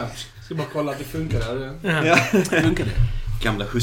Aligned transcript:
Ja. 0.00 0.08
Ska 0.44 0.54
bara 0.54 0.66
kolla 0.72 0.92
att 0.92 0.98
det 0.98 1.04
funkar 1.04 1.38
där. 1.38 1.72
Ja. 2.06 2.16
Funkar 2.62 2.84
det? 2.84 2.90
Gamla 3.42 3.64
hur? 3.64 3.80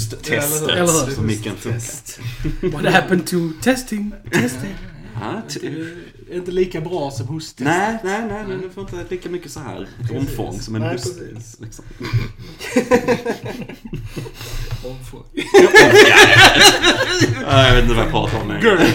Eller 0.77 1.15
hur? 1.15 1.21
Micken 1.23 1.55
funkar. 1.55 1.79
Test. 1.79 2.19
What 2.61 2.93
happened 2.93 3.27
to 3.27 3.37
testing? 3.61 4.11
Testing. 4.31 4.75
Ja, 5.21 5.41
Det 5.53 5.59
t- 5.59 5.67
är 6.31 6.35
inte 6.35 6.51
lika 6.51 6.81
bra 6.81 7.11
som 7.11 7.27
hosttest. 7.27 7.59
nej, 7.59 7.97
nej, 8.03 8.21
nej, 8.27 8.43
nej, 8.47 8.57
det 8.63 8.69
får 8.69 8.83
inte 8.83 9.05
lika 9.15 9.29
mycket 9.29 9.51
så 9.51 9.59
här 9.59 9.87
omfång 10.17 10.59
som 10.59 10.75
en 10.75 10.81
Nej. 10.81 10.97
Liksom. 11.59 11.85
Omfång. 14.85 15.23
Ja, 17.45 17.67
jag 17.67 17.73
vet 17.75 17.83
inte 17.83 17.95
vad 17.95 18.05
jag 18.05 18.11
pratar 18.11 18.41
om 18.41 18.47
längre. 18.47 18.87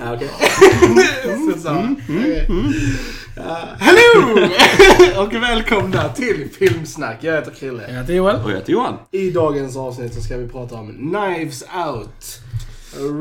Okej. 0.00 0.30
Ja, 3.46 3.58
Hello! 3.78 4.48
Och 5.22 5.34
välkomna 5.34 6.08
till 6.08 6.48
Filmsnack. 6.58 7.18
Jag 7.20 7.34
heter 7.34 7.50
Krille. 7.50 7.82
Jag 7.88 7.94
heter 7.94 8.14
Joel. 8.14 8.36
Och 8.44 8.50
jag 8.50 8.56
heter 8.56 8.72
Johan. 8.72 8.94
I 9.10 9.30
dagens 9.30 9.76
avsnitt 9.76 10.14
så 10.14 10.20
ska 10.20 10.36
vi 10.36 10.48
prata 10.48 10.74
om 10.74 10.92
Knives 10.92 11.64
Out. 11.86 12.40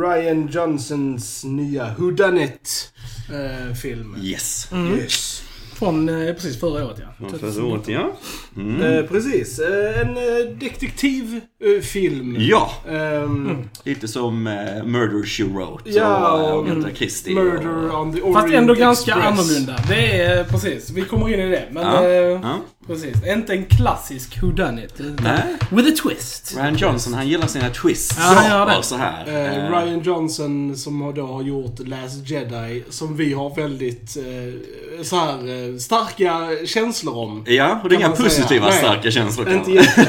Ryan 0.02 0.48
Johnsons 0.48 1.44
nya 1.44 1.96
Whodunit 1.98 2.92
eh, 3.30 3.74
film. 3.76 4.16
Yes. 4.22 4.70
Yes. 4.98 5.44
Från 5.76 6.10
eh, 6.10 6.34
precis 6.34 6.60
förra 6.60 6.86
året 6.86 6.98
ja. 7.20 7.27
Från 7.30 7.40
förra 7.40 7.66
året, 7.66 7.88
ja. 7.88 8.12
Mm. 8.58 8.82
Eh, 8.82 9.05
precis. 9.05 9.60
Eh, 9.60 10.02
en 10.02 10.18
eh, 10.18 10.24
detektivfilm. 10.60 12.36
Ja, 12.40 12.72
Ehm, 12.90 13.58
lite 13.84 14.08
som 14.08 14.48
eh, 14.48 14.84
Murder 14.86 15.24
She 15.26 15.44
Wrote 15.44 15.90
Ja, 15.90 16.32
och 16.32 16.60
och 16.60 16.68
Agatha 16.68 16.90
Christie. 16.96 17.36
Murder 17.36 17.91
och, 17.91 17.99
on 18.02 18.14
the 18.14 18.22
Orient 18.22 18.36
Fast 18.41 18.54
ändå 18.54 18.74
ganska 18.74 19.12
Express. 19.12 19.27
annorlunda. 19.40 19.76
Det 19.90 20.22
är 20.22 20.44
precis. 20.44 20.90
Vi 20.90 21.02
kommer 21.02 21.34
in 21.34 21.40
i 21.40 21.49
det. 21.52 21.64
Men 21.72 21.84
Ja, 21.84 22.04
eh, 22.04 22.10
ja. 22.14 22.55
Precis. 22.88 23.28
Inte 23.28 23.54
en 23.54 23.66
klassisk 23.66 24.44
Who 24.44 24.52
Done 24.52 24.84
It. 24.86 24.94
Nej. 25.24 25.41
With 25.72 25.88
a 25.90 25.91
twist. 26.04 26.54
Ryan 26.58 26.76
Johnson, 26.76 27.14
han 27.14 27.27
gillar 27.27 27.48
sina 27.48 27.70
twists. 27.70 28.16
Ja, 28.18 28.24
han 28.24 28.50
gör 28.52 28.66
det. 28.77 28.84
Så 28.84 28.96
här. 28.96 29.27
Eh, 29.27 29.36
Eh, 29.66 29.70
Ryan 29.72 30.00
Johnson 30.00 30.77
som 30.77 31.14
då 31.16 31.26
har 31.27 31.42
gjort 31.42 31.80
Last 31.88 32.30
Jedi, 32.30 32.84
som 32.90 33.18
vi 33.18 33.34
har 33.34 33.55
väldigt 33.55 34.18
eh, 34.18 35.04
så 35.04 35.16
här, 35.16 35.34
eh, 35.72 35.77
starka 35.77 36.50
känslor 36.66 37.16
om. 37.18 37.44
Ja, 37.48 37.80
och 37.84 37.90
det 37.90 37.96
är 37.96 37.98
inga 38.00 38.08
man 38.08 38.18
säga. 38.18 38.30
positiva 38.30 38.66
Nej. 38.70 38.77
starka 38.77 39.12
känslor 39.12 39.49
Inte 39.49 39.72
jätte. 39.72 40.02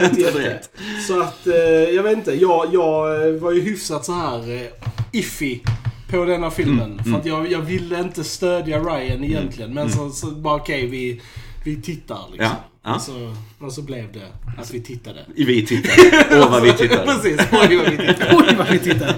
inte 0.00 0.04
Inte 0.28 0.38
jätte. 0.42 0.68
Så 1.08 1.20
att, 1.22 1.46
eh, 1.46 1.54
jag 1.94 2.02
vet 2.02 2.12
inte. 2.16 2.32
Jag, 2.32 2.66
jag 2.74 3.26
eh, 3.28 3.32
var 3.34 3.52
ju 3.52 3.60
hyfsat 3.60 4.04
så 4.04 4.12
här 4.12 4.68
iffy 5.12 5.60
på 6.10 6.24
denna 6.24 6.50
filmen. 6.50 6.92
Mm, 6.92 7.04
För 7.04 7.18
att 7.20 7.26
jag, 7.26 7.52
jag 7.52 7.60
ville 7.60 8.00
inte 8.00 8.24
stödja 8.24 8.78
Ryan 8.78 9.24
egentligen. 9.24 9.74
Men 9.74 9.90
så, 9.90 10.10
så 10.10 10.26
bara 10.26 10.54
okej, 10.54 10.86
vi, 10.86 11.20
vi 11.64 11.82
tittar 11.82 12.20
liksom. 12.32 12.50
Ja, 12.50 12.64
ja. 12.82 12.94
Och, 12.94 13.00
så, 13.00 13.34
och 13.58 13.72
så 13.72 13.82
blev 13.82 14.12
det 14.12 14.60
att 14.60 14.74
vi 14.74 14.80
tittade. 14.80 15.26
Vi 15.36 15.66
tittade. 15.66 16.26
Åh, 16.42 16.50
vad 16.50 16.62
vi 16.62 16.72
tittade. 16.72 17.06
Precis, 17.06 17.40
oj 17.52 17.76
vad 17.76 17.90
vi 17.90 17.96
tittade. 17.96 18.36
Oj 18.36 18.54
vad 18.58 18.70
vi 18.70 18.78
tittar. 18.78 19.16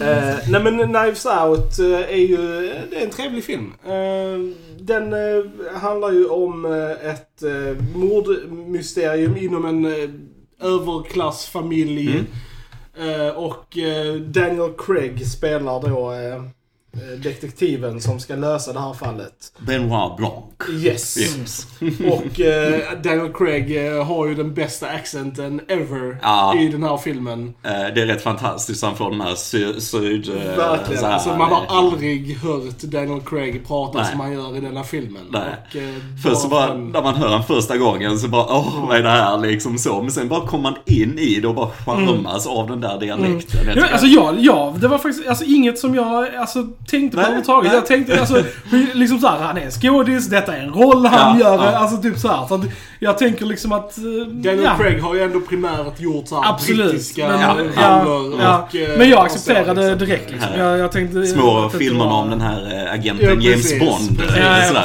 Eh, 0.00 0.36
nej 0.48 0.62
men 0.62 0.78
Knives 0.78 1.26
Out 1.26 1.78
eh, 1.78 2.14
är 2.14 2.26
ju 2.28 2.36
det 2.90 2.96
är 2.96 3.04
en 3.04 3.10
trevlig 3.10 3.44
film. 3.44 3.72
Eh, 3.84 4.54
den 4.80 5.12
eh, 5.12 5.44
handlar 5.80 6.12
ju 6.12 6.26
om 6.26 6.64
eh, 6.64 7.10
ett 7.10 7.42
eh, 7.42 7.84
mordmysterium 7.94 9.36
inom 9.36 9.64
en 9.64 9.84
överklassfamilj. 10.60 12.08
Mm. 12.08 12.26
Och 13.36 13.78
Daniel 14.20 14.72
Craig 14.78 15.26
spelar 15.26 15.80
då 15.80 16.12
detektiven 17.22 18.00
som 18.00 18.20
ska 18.20 18.34
lösa 18.36 18.72
det 18.72 18.80
här 18.80 18.92
fallet. 18.92 19.32
Benoit 19.58 20.16
Blanc. 20.16 20.34
Yes. 20.84 21.18
Yes. 21.18 21.66
Och 22.12 22.40
eh, 22.40 22.80
Daniel 23.02 23.32
Craig 23.32 23.86
eh, 23.96 24.04
har 24.06 24.26
ju 24.26 24.34
den 24.34 24.54
bästa 24.54 24.86
accenten 24.88 25.60
ever 25.68 26.18
Ja. 26.22 26.54
i 26.60 26.68
den 26.68 26.82
här 26.82 26.96
filmen. 26.96 27.54
Eh, 27.62 27.70
Det 27.94 28.02
är 28.02 28.06
rätt 28.06 28.22
fantastiskt. 28.22 28.82
Han 28.84 28.96
får 28.96 29.10
den 29.10 29.20
här 29.20 29.34
sy- 29.34 29.80
syd... 29.80 30.28
eh, 30.28 30.56
Verkligen. 30.56 31.00
så 31.00 31.06
här, 31.06 31.12
Alltså, 31.14 31.28
man 31.28 31.52
har 31.52 31.62
eh, 31.62 31.72
aldrig 31.76 32.36
hört 32.38 32.78
Daniel 32.82 33.20
Craig 33.20 33.66
prata 33.66 33.98
Nej. 33.98 34.10
som 34.10 34.20
han 34.20 34.32
gör 34.32 34.56
i 34.56 34.60
denna 34.60 34.84
filmen. 34.84 35.22
Nej. 35.30 35.42
Och, 35.70 35.76
eh, 35.76 35.94
Först 36.24 36.40
så 36.40 36.48
bara, 36.48 36.74
när 36.74 37.02
man 37.02 37.14
hör 37.14 37.30
den 37.30 37.42
första 37.42 37.76
gången 37.76 38.18
så 38.18 38.28
bara 38.28 38.44
åh, 38.56 38.86
vad 38.88 38.96
är 38.96 39.02
det 39.02 39.08
här 39.10 39.38
liksom 39.38 39.78
så. 39.78 40.02
Men 40.02 40.10
sen 40.10 40.28
bara 40.28 40.46
kommer 40.46 40.62
man 40.62 40.74
in 40.86 41.18
i 41.18 41.40
det 41.40 41.48
och 41.48 41.54
bara 41.54 41.70
charmas 41.84 42.46
av 42.46 42.68
den 42.68 42.80
där 42.80 43.00
dialekten. 43.00 43.60
Jag 43.66 43.76
Ja, 43.76 43.82
tycker- 43.82 43.92
alltså 43.92 44.06
ja, 44.06 44.34
ja, 44.38 44.74
det 44.80 44.88
var 44.88 44.98
faktiskt 44.98 45.28
alltså, 45.28 45.44
inget 45.44 45.78
som 45.78 45.94
jag 45.94 46.34
alltså, 46.34 46.66
tänkte 46.88 47.16
på 47.16 47.22
överhuvudtaget. 47.22 47.72
Jag 47.72 47.86
tänkte 47.86 48.20
alltså, 48.20 48.44
liksom 48.94 49.18
såhär, 49.18 49.38
han 49.38 49.58
är 49.58 49.70
skådis, 49.70 50.26
detta 50.26 50.56
är 50.56 50.62
en 50.62 50.72
roll 50.72 51.06
han 51.06 51.38
ja, 51.38 51.44
gör. 51.44 51.64
Ja. 51.64 51.78
Alltså 51.78 52.02
typ 52.02 52.18
såhär. 52.18 52.46
Så 52.46 52.64
jag 52.98 53.18
tänker 53.18 53.46
liksom 53.46 53.72
att... 53.72 53.98
Eh, 53.98 54.04
Daniel 54.28 54.64
ja. 54.64 54.76
Craig 54.78 55.00
har 55.00 55.14
ju 55.14 55.22
ändå 55.22 55.40
primärt 55.40 56.00
gjort 56.00 56.28
såhär 56.28 56.56
brittiska 56.66 57.28
men, 57.28 57.40
ja, 57.40 57.54
och, 58.02 58.40
ja. 58.40 58.58
och... 58.62 58.98
Men 58.98 59.10
jag 59.10 59.24
accepterade 59.24 59.80
liksom. 59.80 60.06
direkt 60.06 60.30
liksom. 60.30 60.50
Jag, 60.56 60.78
jag 60.78 60.92
tänkte, 60.92 61.26
Små 61.26 61.60
jag 61.62 61.72
filmerna 61.72 62.10
var... 62.10 62.22
om 62.22 62.30
den 62.30 62.40
här 62.40 62.86
eh, 62.86 62.94
agenten 62.94 63.40
James 63.40 63.78
Bond. 63.78 64.18
Precis. 64.18 64.36
Ja, 64.36 64.84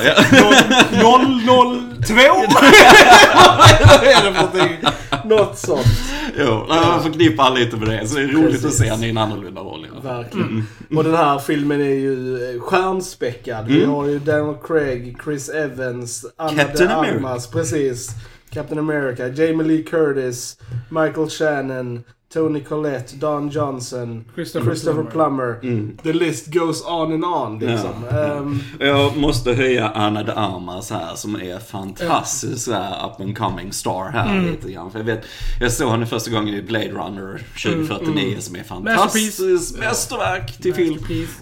ja, 1.02 1.22
00 1.48 1.93
Två! 2.08 2.44
Något 5.30 5.58
sånt. 5.58 5.88
Jo, 6.38 6.66
man 6.68 7.04
förknippar 7.04 7.52
lite 7.52 7.78
med 7.78 7.88
det. 7.90 8.08
Så 8.08 8.16
det 8.16 8.24
är 8.24 8.28
roligt 8.28 8.52
Precis. 8.52 8.66
att 8.66 8.74
se 8.74 8.90
honom 8.90 9.06
i 9.06 9.10
en 9.10 9.18
annorlunda 9.18 9.62
roll. 9.62 9.88
Ja. 9.94 10.00
Verkligen. 10.14 10.48
Mm. 10.48 10.98
Och 10.98 11.04
den 11.04 11.16
här 11.16 11.40
filmen 11.40 11.82
är 11.82 11.86
ju 11.86 12.36
eh, 12.56 12.62
stjärnspäckad. 12.62 13.60
Mm. 13.60 13.80
Vi 13.80 13.86
har 13.86 14.08
ju 14.08 14.20
Daniel 14.20 14.56
Craig, 14.64 15.18
Chris 15.24 15.50
Evans, 15.50 16.26
Anna 16.38 16.64
Captain 16.64 16.90
de 16.90 16.94
Armas. 16.96 17.32
America. 17.32 17.48
Precis. 17.52 18.10
Captain 18.54 18.80
America, 18.80 19.28
Jamie 19.28 19.68
Lee 19.68 19.84
Curtis, 19.84 20.58
Michael 20.90 21.30
Shannon, 21.30 22.04
Tony 22.34 22.60
Collette, 22.64 23.16
Don 23.16 23.50
Johnson, 23.50 24.26
Christopher 24.36 24.66
Christopher 24.66 25.04
Plummer. 25.04 25.54
Plummer. 25.54 25.76
Mm. 25.78 25.98
The 26.04 26.14
list 26.14 26.48
goes 26.54 26.86
on 26.86 27.12
and 27.14 27.26
on 27.26 27.60
liksom. 27.60 27.90
Ja. 28.12 28.18
Ehm, 28.38 28.60
Jag 28.80 29.18
måste 29.18 29.54
höja 29.54 29.90
Anna 29.90 30.24
de 30.24 30.32
Armas 30.32 30.92
här 30.92 31.16
som 31.16 31.36
är 31.36 31.60
fantastisk 31.60 32.70
här 32.72 33.06
up 33.06 33.22
and 33.22 33.38
coming 33.38 33.74
star 33.74 34.10
här 34.14 34.32
Mm. 34.38 34.52
lite 34.52 34.72
grann. 34.72 34.92
För 34.92 35.00
jag 35.00 35.06
vet, 35.06 35.26
jag 35.62 35.72
såg 35.72 35.90
henne 35.92 36.06
första 36.06 36.32
gången 36.32 36.56
i 36.56 36.62
Blade 36.62 36.90
Runner 36.92 37.42
2049 37.64 38.36
som 38.40 38.56
är 38.56 38.64
Mm, 38.72 38.84
Masterpiece. 38.84 39.38
fantastiskt 39.38 39.80
mästerverk 39.80 40.58
till 40.62 40.74
film. 40.74 40.98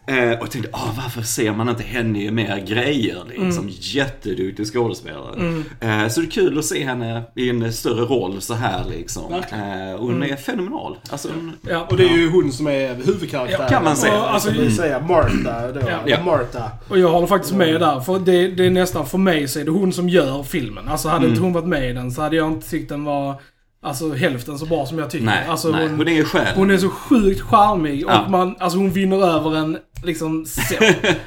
Eh, 0.08 0.16
och 0.32 0.44
jag 0.44 0.52
tänkte, 0.52 0.70
ah, 0.74 0.90
varför 1.04 1.22
ser 1.22 1.52
man 1.52 1.70
inte 1.70 1.84
henne 1.84 2.24
i 2.24 2.32
mer 2.32 2.66
grejer 2.68 3.24
liksom? 3.38 3.70
Jätteduktig 3.70 4.66
skådespelare. 4.74 5.64
Eh, 5.80 6.08
så 6.08 6.22
det 6.22 6.28
är 6.28 6.32
kul 6.32 6.60
att 6.60 6.66
se 6.66 6.84
henne 6.86 7.24
i 7.36 7.50
en 7.50 7.74
större 7.74 8.02
roll 8.06 8.42
så 8.42 8.54
här 8.54 8.86
liksom. 8.90 9.34
Eh, 9.34 9.94
och 9.94 10.06
hon 10.08 10.24
är 10.24 10.36
fenomenal. 10.36 10.81
Alltså, 11.10 11.28
hon, 11.34 11.54
Ja. 11.70 11.88
och 11.90 11.98
det 11.98 12.04
är 12.04 12.18
ju 12.18 12.30
hon 12.32 12.52
som 12.52 12.68
är 12.68 12.96
huvudkaraktären. 12.96 13.62
Ja, 13.62 13.68
kan 13.70 13.84
man 13.84 13.96
säga. 13.96 14.22
Och, 14.22 14.34
Alltså, 14.34 14.50
Mm. 14.50 14.62
vi 14.62 14.72
säga 14.72 15.00
Martha 15.00 15.72
då. 15.74 15.80
Ja. 16.06 16.24
Martha. 16.24 16.72
Och 16.90 17.00
jag 17.00 17.10
håller 17.12 17.28
faktiskt 17.28 17.54
med 17.54 17.80
där. 17.82 18.00
För 18.00 18.20
det, 18.20 18.48
det 18.48 18.66
är 18.66 18.70
nästan 18.70 19.06
för 19.06 19.18
mig 19.18 19.48
så 19.48 19.60
är 19.60 19.64
det 19.66 19.72
hon 19.72 19.94
som 19.94 20.10
gör 20.10 20.44
filmen. 20.44 20.88
Alltså 20.88 21.10
hade 21.10 21.28
inte 21.28 21.42
hon 21.42 21.54
varit 21.54 21.68
med 21.68 21.90
i 21.90 21.94
den 21.94 22.12
så 22.12 22.22
hade 22.22 22.36
jag 22.36 22.48
inte 22.52 22.70
tyckt 22.70 22.90
den 22.90 23.04
var 23.04 23.36
alltså, 23.84 24.14
hälften 24.14 24.60
så 24.60 24.66
bra 24.66 24.86
som 24.86 25.00
jag 25.00 25.10
tycker. 25.10 25.26
nej, 25.26 25.46
alltså, 25.50 25.68
nej, 25.70 25.88
hon, 25.88 25.98
hon 25.98 26.08
är 26.08 26.12
ju 26.14 26.26
själv. 26.26 26.48
hon 26.56 26.72
är 26.72 26.78
så 26.78 26.90
sjukt 26.90 27.42
charmig 27.42 28.04
Ja. 28.08 28.22
och 28.22 28.32
man, 28.32 28.56
alltså 28.60 28.78
hon 28.80 28.92
vinner 28.92 29.28
över 29.36 29.58
en 29.58 29.78
liksom 30.04 30.46
så. 30.46 30.76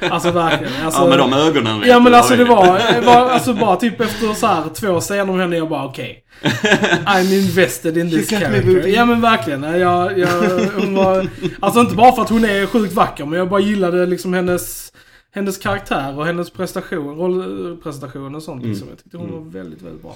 Alltså 0.09 0.31
verkligen. 0.31 0.73
Alltså, 0.85 1.01
ja, 1.01 1.07
med 1.09 1.17
de 1.19 1.33
ögonen 1.33 1.79
vet 1.79 1.89
Ja 1.89 1.99
men 1.99 2.13
alltså 2.13 2.35
det 2.35 2.45
var, 2.45 3.01
var 3.05 3.29
alltså 3.29 3.53
bara 3.53 3.75
typ 3.75 4.01
efter 4.01 4.33
så 4.33 4.47
här 4.47 4.63
två 4.75 4.99
scener 4.99 5.25
med 5.25 5.39
henne, 5.41 5.55
jag 5.57 5.69
bara 5.69 5.85
okej. 5.85 6.21
I'm 7.05 7.33
invested 7.33 7.97
in 7.97 8.09
this 8.11 8.29
character. 8.29 8.87
Ja 8.87 9.05
men 9.05 9.21
verkligen. 9.21 9.63
Jag, 9.63 10.19
jag, 10.19 10.27
hon 10.77 10.95
var, 10.95 11.27
alltså 11.59 11.79
inte 11.79 11.95
bara 11.95 12.11
för 12.15 12.21
att 12.21 12.29
hon 12.29 12.45
är 12.45 12.65
sjukt 12.65 12.93
vacker, 12.93 13.25
men 13.25 13.39
jag 13.39 13.49
bara 13.49 13.59
gillade 13.59 14.05
liksom 14.05 14.33
hennes, 14.33 14.84
hennes 15.35 15.57
karaktär 15.57 16.17
och 16.19 16.25
hennes 16.25 16.49
prestation, 16.49 17.17
rollprestation 17.17 18.35
och 18.35 18.43
sånt 18.43 18.63
liksom. 18.65 18.87
Jag 18.89 18.97
tyckte 18.97 19.17
hon 19.17 19.31
var 19.31 19.39
väldigt, 19.39 19.81
väldigt 19.81 20.01
bra. 20.01 20.15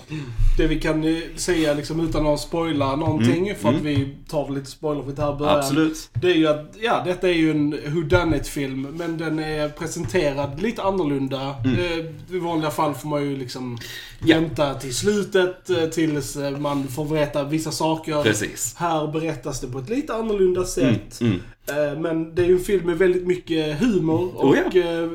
Det 0.57 0.67
vi 0.67 0.79
kan 0.79 1.03
eh, 1.03 1.17
säga 1.35 1.73
liksom 1.73 1.99
utan 1.99 2.27
att 2.27 2.39
spoila 2.39 2.95
någonting, 2.95 3.55
för 3.55 3.69
att 3.69 3.81
vi 3.81 4.15
tar 4.29 4.49
lite 4.49 4.71
spoilerfritt 4.71 5.17
här 5.19 5.35
i 5.35 5.37
början. 5.37 5.57
Absolut. 5.59 6.09
Det 6.13 6.27
är 6.31 6.35
ju 6.35 6.47
att, 6.47 6.75
ja, 6.81 7.01
detta 7.05 7.29
är 7.29 7.33
ju 7.33 7.51
en 7.51 7.71
Who 7.71 8.01
Done 8.01 8.37
It 8.37 8.47
film 8.47 8.87
men 8.97 9.17
den 9.17 9.39
är 9.39 9.69
presenterad 9.69 10.61
lite 10.61 10.81
annorlunda. 10.81 11.49
Eh, 11.49 12.35
I 12.35 12.39
vanliga 12.39 12.71
fall 12.71 12.93
får 12.93 13.09
man 13.09 13.23
ju 13.23 13.37
liksom 13.37 13.77
Ja. 14.25 14.39
vänta 14.39 14.73
till 14.73 14.95
slutet 14.95 15.69
eh, 15.69 15.85
tills 15.85 16.35
eh, 16.35 16.57
man 16.57 16.87
får 16.87 17.05
veta 17.05 17.43
vissa 17.43 17.71
saker. 17.71 18.23
Precis. 18.23 18.75
Här 18.77 19.07
berättas 19.07 19.61
det 19.61 19.67
på 19.67 19.79
ett 19.79 19.89
lite 19.89 20.13
annorlunda 20.13 20.65
sätt. 20.65 21.19
Mm. 21.71 21.93
Eh, 21.93 21.99
Men 21.99 22.35
det 22.35 22.41
är 22.41 22.45
ju 22.45 22.53
en 22.53 22.59
film 22.59 22.85
med 22.85 22.97
väldigt 22.97 23.27
mycket 23.27 23.79
humor 23.79 24.31
och 24.35 24.49
Oh 24.49 24.57
ja. 24.73 24.79
eh, 24.81 25.09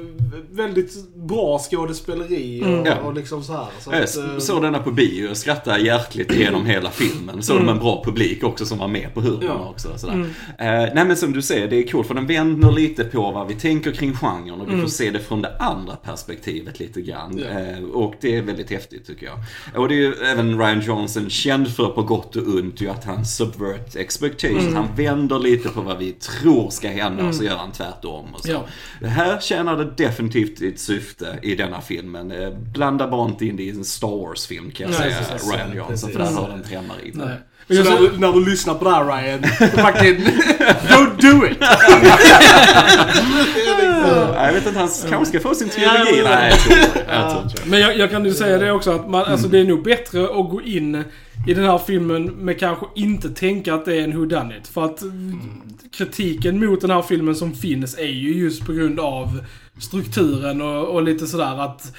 väldigt 0.51 1.15
bra 1.15 1.59
skådespeleri 1.59 2.62
och, 2.62 2.67
Mm. 2.87 2.99
Och 2.99 3.15
liksom 3.15 3.43
så 3.43 3.53
här. 3.53 3.67
Så 3.81 3.91
Jag 3.93 4.03
att, 4.03 4.17
eh, 4.17 4.39
såg 4.39 4.62
denna 4.62 4.79
på 4.79 4.91
bio 4.91 5.29
och 5.31 5.37
skrattade 5.37 5.81
hjärtligt 5.81 6.33
igenom 6.33 6.67
hela 6.67 6.91
filmen. 6.91 7.43
Såg 7.43 7.56
de 7.56 7.69
en 7.69 7.79
bra 7.79 8.03
publik 8.05 8.45
också 8.45 8.67
som 8.67 8.79
var 8.79 8.89
med 8.89 9.15
på 9.15 9.21
humorn 9.21 9.45
Ja. 9.47 9.69
också. 9.71 9.89
Sådär. 9.99 10.15
Eh, 10.59 10.67
nej 10.95 11.05
men 11.05 11.17
som 11.17 11.33
du 11.33 11.43
säger, 11.43 11.69
det 11.69 11.77
är 11.77 11.87
coolt 11.87 12.06
för 12.06 12.15
den 12.15 12.27
vänder 12.27 12.73
lite 12.73 13.05
på 13.05 13.31
vad 13.31 13.49
vi 13.49 13.55
tänker 13.55 13.93
kring 13.93 14.12
genren 14.15 14.61
och 14.61 14.73
vi 14.73 14.81
får 14.81 14.89
se 14.89 15.11
det 15.11 15.19
från 15.21 15.43
det 15.43 15.56
andra 15.59 15.97
perspektivet 15.97 16.81
lite 16.81 17.01
grann. 17.01 17.39
Ja. 17.39 17.61
Eh, 17.61 17.85
och 17.85 18.15
det 18.21 18.37
är 18.37 18.43
väldigt 18.43 18.71
häftigt 18.71 19.06
tycker 19.06 19.27
jag. 19.27 19.37
Och 19.83 19.89
det 19.89 19.95
är 19.95 19.99
ju 19.99 20.15
även 20.15 20.59
Ryan 20.59 20.81
Johnson 20.81 21.31
känd 21.31 21.69
för 21.69 21.89
på 21.89 22.03
gott 22.03 22.37
och 22.37 22.43
ont 22.49 22.81
ju 22.81 22.89
att 22.89 23.05
han 23.05 23.25
subvert 23.25 23.97
expectations. 23.97 24.75
Han 24.75 24.87
vänder 24.97 25.39
lite 25.39 25.69
på 25.69 25.81
vad 25.81 25.99
vi 25.99 26.12
tror 26.12 26.44
ska 26.70 26.88
hända 26.88 27.25
och 27.25 27.35
så 27.35 27.44
gör 27.44 27.56
han 27.56 27.73
tvärtom. 27.73 28.35
Och 28.35 28.41
så. 28.41 28.50
Ja. 28.50 28.64
Det 29.00 29.08
här 29.08 29.41
tjänar 29.41 29.76
det 29.76 30.05
definitivt 30.05 30.62
ett 30.62 30.81
syfte 30.81 31.38
i 31.43 31.55
denna 31.55 31.81
filmen. 31.81 32.32
Eh, 32.32 32.50
Blanda 32.50 33.08
bara 33.08 33.29
inte 33.29 33.46
in 33.46 33.56
det 33.56 33.62
i 33.62 33.70
en 33.70 33.85
Star 33.85 34.26
Wars-film 34.26 34.70
kan 34.70 34.91
jag 34.91 35.00
Nej, 35.00 35.12
säga, 35.12 35.25
precis. 35.32 35.52
Ryan 35.52 35.76
Johnson. 35.76 36.11
För 36.11 36.19
där 36.19 36.32
har 36.32 36.49
den 36.49 36.62
tremmar 36.62 36.96
i. 37.05 37.12
Så 37.69 37.75
när, 37.75 38.01
du, 38.01 38.19
när 38.19 38.33
du 38.33 38.45
lyssnar 38.51 38.75
på 38.75 38.85
det 38.85 38.91
här 38.91 39.05
Ryan, 39.05 39.43
fucking 39.59 40.27
don't 40.89 41.21
do 41.21 41.47
it! 41.47 41.57
Ja, 41.61 41.77
Jag 44.47 44.53
vet 44.53 44.67
inte, 44.67 44.79
han 44.79 44.89
kanske 45.09 45.27
ska 45.27 45.41
få 45.49 45.55
sin 45.55 45.69
trilogi. 45.69 46.23
Nej, 46.25 46.53
jag 47.09 47.31
tror 47.31 47.43
inte. 47.43 47.63
Men 47.67 47.81
jag, 47.81 47.99
jag 47.99 48.11
kan 48.11 48.25
ju 48.25 48.35
säga 48.35 48.59
det 48.59 48.73
också 48.73 48.91
att 48.91 49.11
man, 49.11 49.25
alltså 49.25 49.49
det 49.49 49.59
är 49.59 49.65
nog 49.65 49.83
bättre 49.85 50.25
att 50.25 50.51
gå 50.51 50.63
in 50.65 51.05
i 51.47 51.55
den 51.55 51.65
här 51.65 51.79
filmen 51.79 52.25
med 52.25 52.59
kanske 52.61 52.87
inte 52.95 53.31
tänka 53.31 53.75
att 53.75 53.85
det 53.85 53.97
är 53.97 54.05
en 54.05 54.17
whodunit. 54.19 54.69
För 54.69 54.85
att 54.85 55.03
kritiken 55.97 56.67
mot 56.67 56.81
den 56.81 56.91
här 56.91 57.03
filmen 57.03 57.35
som 57.35 57.55
finns 57.55 57.99
är 57.99 58.05
ju 58.07 58.35
just 58.35 58.67
på 58.67 58.73
grund 58.73 59.01
av 59.01 59.41
strukturen 59.81 60.63
och, 60.63 60.85
och 60.89 61.03
lite 61.03 61.27
sådär 61.27 61.61
att 61.65 61.93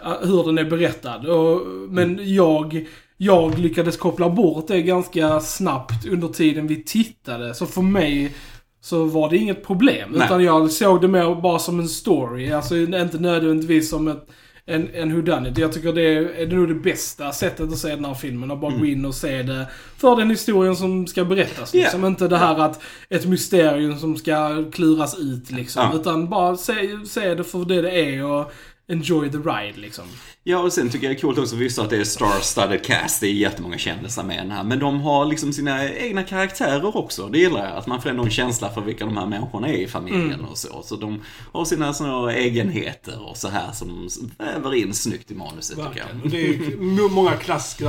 att- 0.00 0.18
hur 0.22 0.44
den 0.46 0.58
är 0.58 0.64
berättad. 0.64 1.26
Och, 1.26 1.62
men 1.88 2.34
jag, 2.34 2.86
jag 3.20 3.58
lyckades 3.58 3.96
koppla 3.96 4.30
bort 4.30 4.68
det 4.68 4.82
ganska 4.82 5.40
snabbt 5.40 6.06
under 6.06 6.28
tiden 6.28 6.66
vi 6.66 6.84
tittade. 6.84 7.54
Så 7.54 7.66
för 7.66 7.82
mig 7.82 8.34
så 8.80 9.04
var 9.04 9.30
det 9.30 9.36
inget 9.36 9.66
problem. 9.66 10.10
Nej. 10.12 10.26
Utan 10.26 10.44
jag 10.44 10.70
såg 10.70 11.00
det 11.00 11.08
mer 11.08 11.40
bara 11.40 11.58
som 11.58 11.80
en 11.80 11.88
story. 11.88 12.52
Alltså 12.52 12.76
inte 12.76 13.18
nödvändigtvis 13.18 13.90
som 13.90 14.08
ett, 14.08 14.26
en, 14.66 14.88
en 14.94 15.14
whodunit. 15.14 15.58
Jag 15.58 15.72
tycker 15.72 15.92
det 15.92 16.02
är, 16.02 16.22
är 16.22 16.46
det 16.46 16.56
nog 16.56 16.68
det 16.68 16.74
bästa 16.74 17.32
sättet 17.32 17.72
att 17.72 17.78
se 17.78 17.88
den 17.88 18.04
här 18.04 18.14
filmen. 18.14 18.50
Att 18.50 18.60
bara 18.60 18.76
gå 18.76 18.86
in 18.86 19.04
och 19.04 19.14
se 19.14 19.42
det 19.42 19.66
för 19.96 20.16
den 20.16 20.30
historien 20.30 20.76
som 20.76 21.06
ska 21.06 21.24
berättas. 21.24 21.74
Liksom. 21.74 22.04
Inte 22.04 22.28
det 22.28 22.38
här 22.38 22.58
att 22.58 22.82
ett 23.08 23.26
mysterium 23.26 23.98
som 23.98 24.16
ska 24.16 24.64
kluras 24.72 25.18
ut 25.18 25.50
liksom. 25.50 25.82
Ja. 25.92 26.00
Utan 26.00 26.28
bara 26.28 26.56
se, 26.56 26.98
se 27.06 27.34
det 27.34 27.44
för 27.44 27.64
det 27.64 27.82
det 27.82 28.00
är 28.00 28.24
och 28.24 28.52
enjoy 28.88 29.30
the 29.30 29.38
ride 29.38 29.78
liksom. 29.80 30.04
Ja, 30.44 30.58
och 30.58 30.72
sen 30.72 30.90
tycker 30.90 31.06
jag 31.06 31.16
det 31.16 31.18
är 31.18 31.20
coolt 31.20 31.38
också, 31.38 31.56
visst 31.56 31.78
att 31.78 31.90
det 31.90 31.96
är 31.96 32.04
star-studded 32.04 32.84
cast, 32.84 33.20
det 33.20 33.26
är 33.26 33.32
jättemånga 33.32 33.78
kändisar 33.78 34.22
med 34.24 34.38
den 34.38 34.50
här. 34.50 34.64
Men 34.64 34.78
de 34.78 35.00
har 35.00 35.24
liksom 35.24 35.52
sina 35.52 35.88
egna 35.90 36.22
karaktärer 36.22 36.96
också, 36.96 37.28
det 37.28 37.38
gillar 37.38 37.64
jag. 37.68 37.76
Att 37.76 37.86
man 37.86 38.02
får 38.02 38.10
ändå 38.10 38.22
en 38.24 38.30
känsla 38.30 38.70
för 38.70 38.80
vilka 38.80 39.04
de 39.04 39.16
här 39.16 39.26
människorna 39.26 39.68
är 39.68 39.72
i 39.72 39.86
familjen 39.86 40.44
och 40.44 40.58
så. 40.58 40.82
Så 40.82 40.96
de 40.96 41.22
har 41.52 41.64
sina 41.64 41.94
såna 41.94 42.32
egenheter 42.32 43.28
och 43.30 43.36
så 43.36 43.48
här 43.48 43.72
som 43.72 44.08
väver 44.38 44.74
in 44.74 44.94
snyggt 44.94 45.30
i 45.30 45.34
manuset 45.34 45.76
tycker 45.76 45.82
Verkligen. 45.88 46.08
jag. 46.14 46.24
Och 46.24 46.30
Det 46.30 46.46
är 46.46 47.08
många 47.14 47.36
klassiker 47.36 47.88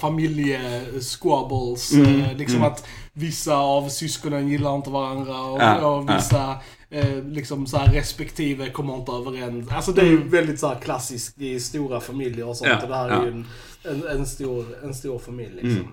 familjesquabbles. 0.00 1.92
Mm, 1.92 2.20
Eh, 2.20 2.36
liksom 2.36 2.62
att 2.62 2.86
vissa 3.12 3.56
av 3.56 3.88
syskonen 3.88 4.48
gillar 4.48 4.76
inte 4.76 4.90
varandra 4.90 5.40
och, 5.40 5.60
Ja, 5.62 5.86
och 5.86 6.10
vissa 6.10 6.56
eh, 6.90 7.24
liksom 7.24 7.66
så 7.66 7.76
här, 7.76 7.92
respektive 7.92 8.70
kommer 8.70 8.96
inte 8.96 9.12
överens. 9.12 9.70
Alltså 9.70 9.92
det 9.92 10.00
är 10.00 10.06
ju 10.06 10.28
väldigt 10.28 10.60
så 10.60 10.68
här 10.68 10.80
klassiskt 10.80 11.40
i 11.40 11.60
stora 11.60 12.00
familjer 12.00 12.48
och 12.48 12.56
sånt. 12.56 12.70
Mm. 12.70 12.78
Ja, 12.78 12.84
och 12.84 12.88
det 12.88 12.96
här 12.96 13.08
ja. 13.08 13.22
är 13.22 13.26
ju 13.26 13.32
en, 13.32 13.46
en, 13.84 14.18
en, 14.18 14.26
stor, 14.26 14.66
en 14.82 14.94
stor 14.94 15.18
familj 15.18 15.52
liksom. 15.52 15.70
Mm. 15.70 15.86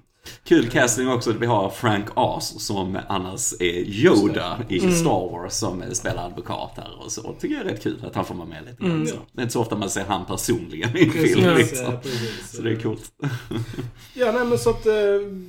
Kul 0.43 0.69
casting 0.69 1.09
också, 1.09 1.31
vi 1.31 1.45
har 1.45 1.69
Frank 1.69 2.05
Oz 2.17 2.65
som 2.65 2.97
annars 3.09 3.53
är 3.59 3.65
Yoda 3.89 4.57
i 4.69 4.79
Star 4.79 5.31
Wars 5.31 5.53
som 5.53 5.83
spelar 5.93 6.25
advokat 6.25 6.71
här 6.77 7.05
och 7.05 7.11
så. 7.11 7.33
Tycker 7.39 7.55
jag 7.55 7.65
är 7.65 7.69
rätt 7.69 7.83
kul 7.83 8.03
att 8.07 8.15
han 8.15 8.25
får 8.25 8.35
vara 8.35 8.47
med 8.47 8.63
lite 8.65 8.83
grann. 8.83 9.07
så. 9.07 9.15
Det 9.31 9.41
är 9.41 9.43
inte 9.43 9.53
så 9.53 9.61
ofta 9.61 9.75
man 9.75 9.89
ser 9.89 10.03
han 10.07 10.25
personligen 10.25 10.97
i 10.97 11.03
en 11.03 11.11
film 11.11 11.55
liksom. 11.57 11.93
precis. 12.03 12.55
Så 12.55 12.61
det 12.61 12.71
är 12.71 12.75
coolt. 12.75 13.11
Ja, 14.13 14.31
nej 14.31 14.45
men 14.45 14.57
så 14.57 14.69
att 14.69 14.85
eh, 14.85 14.93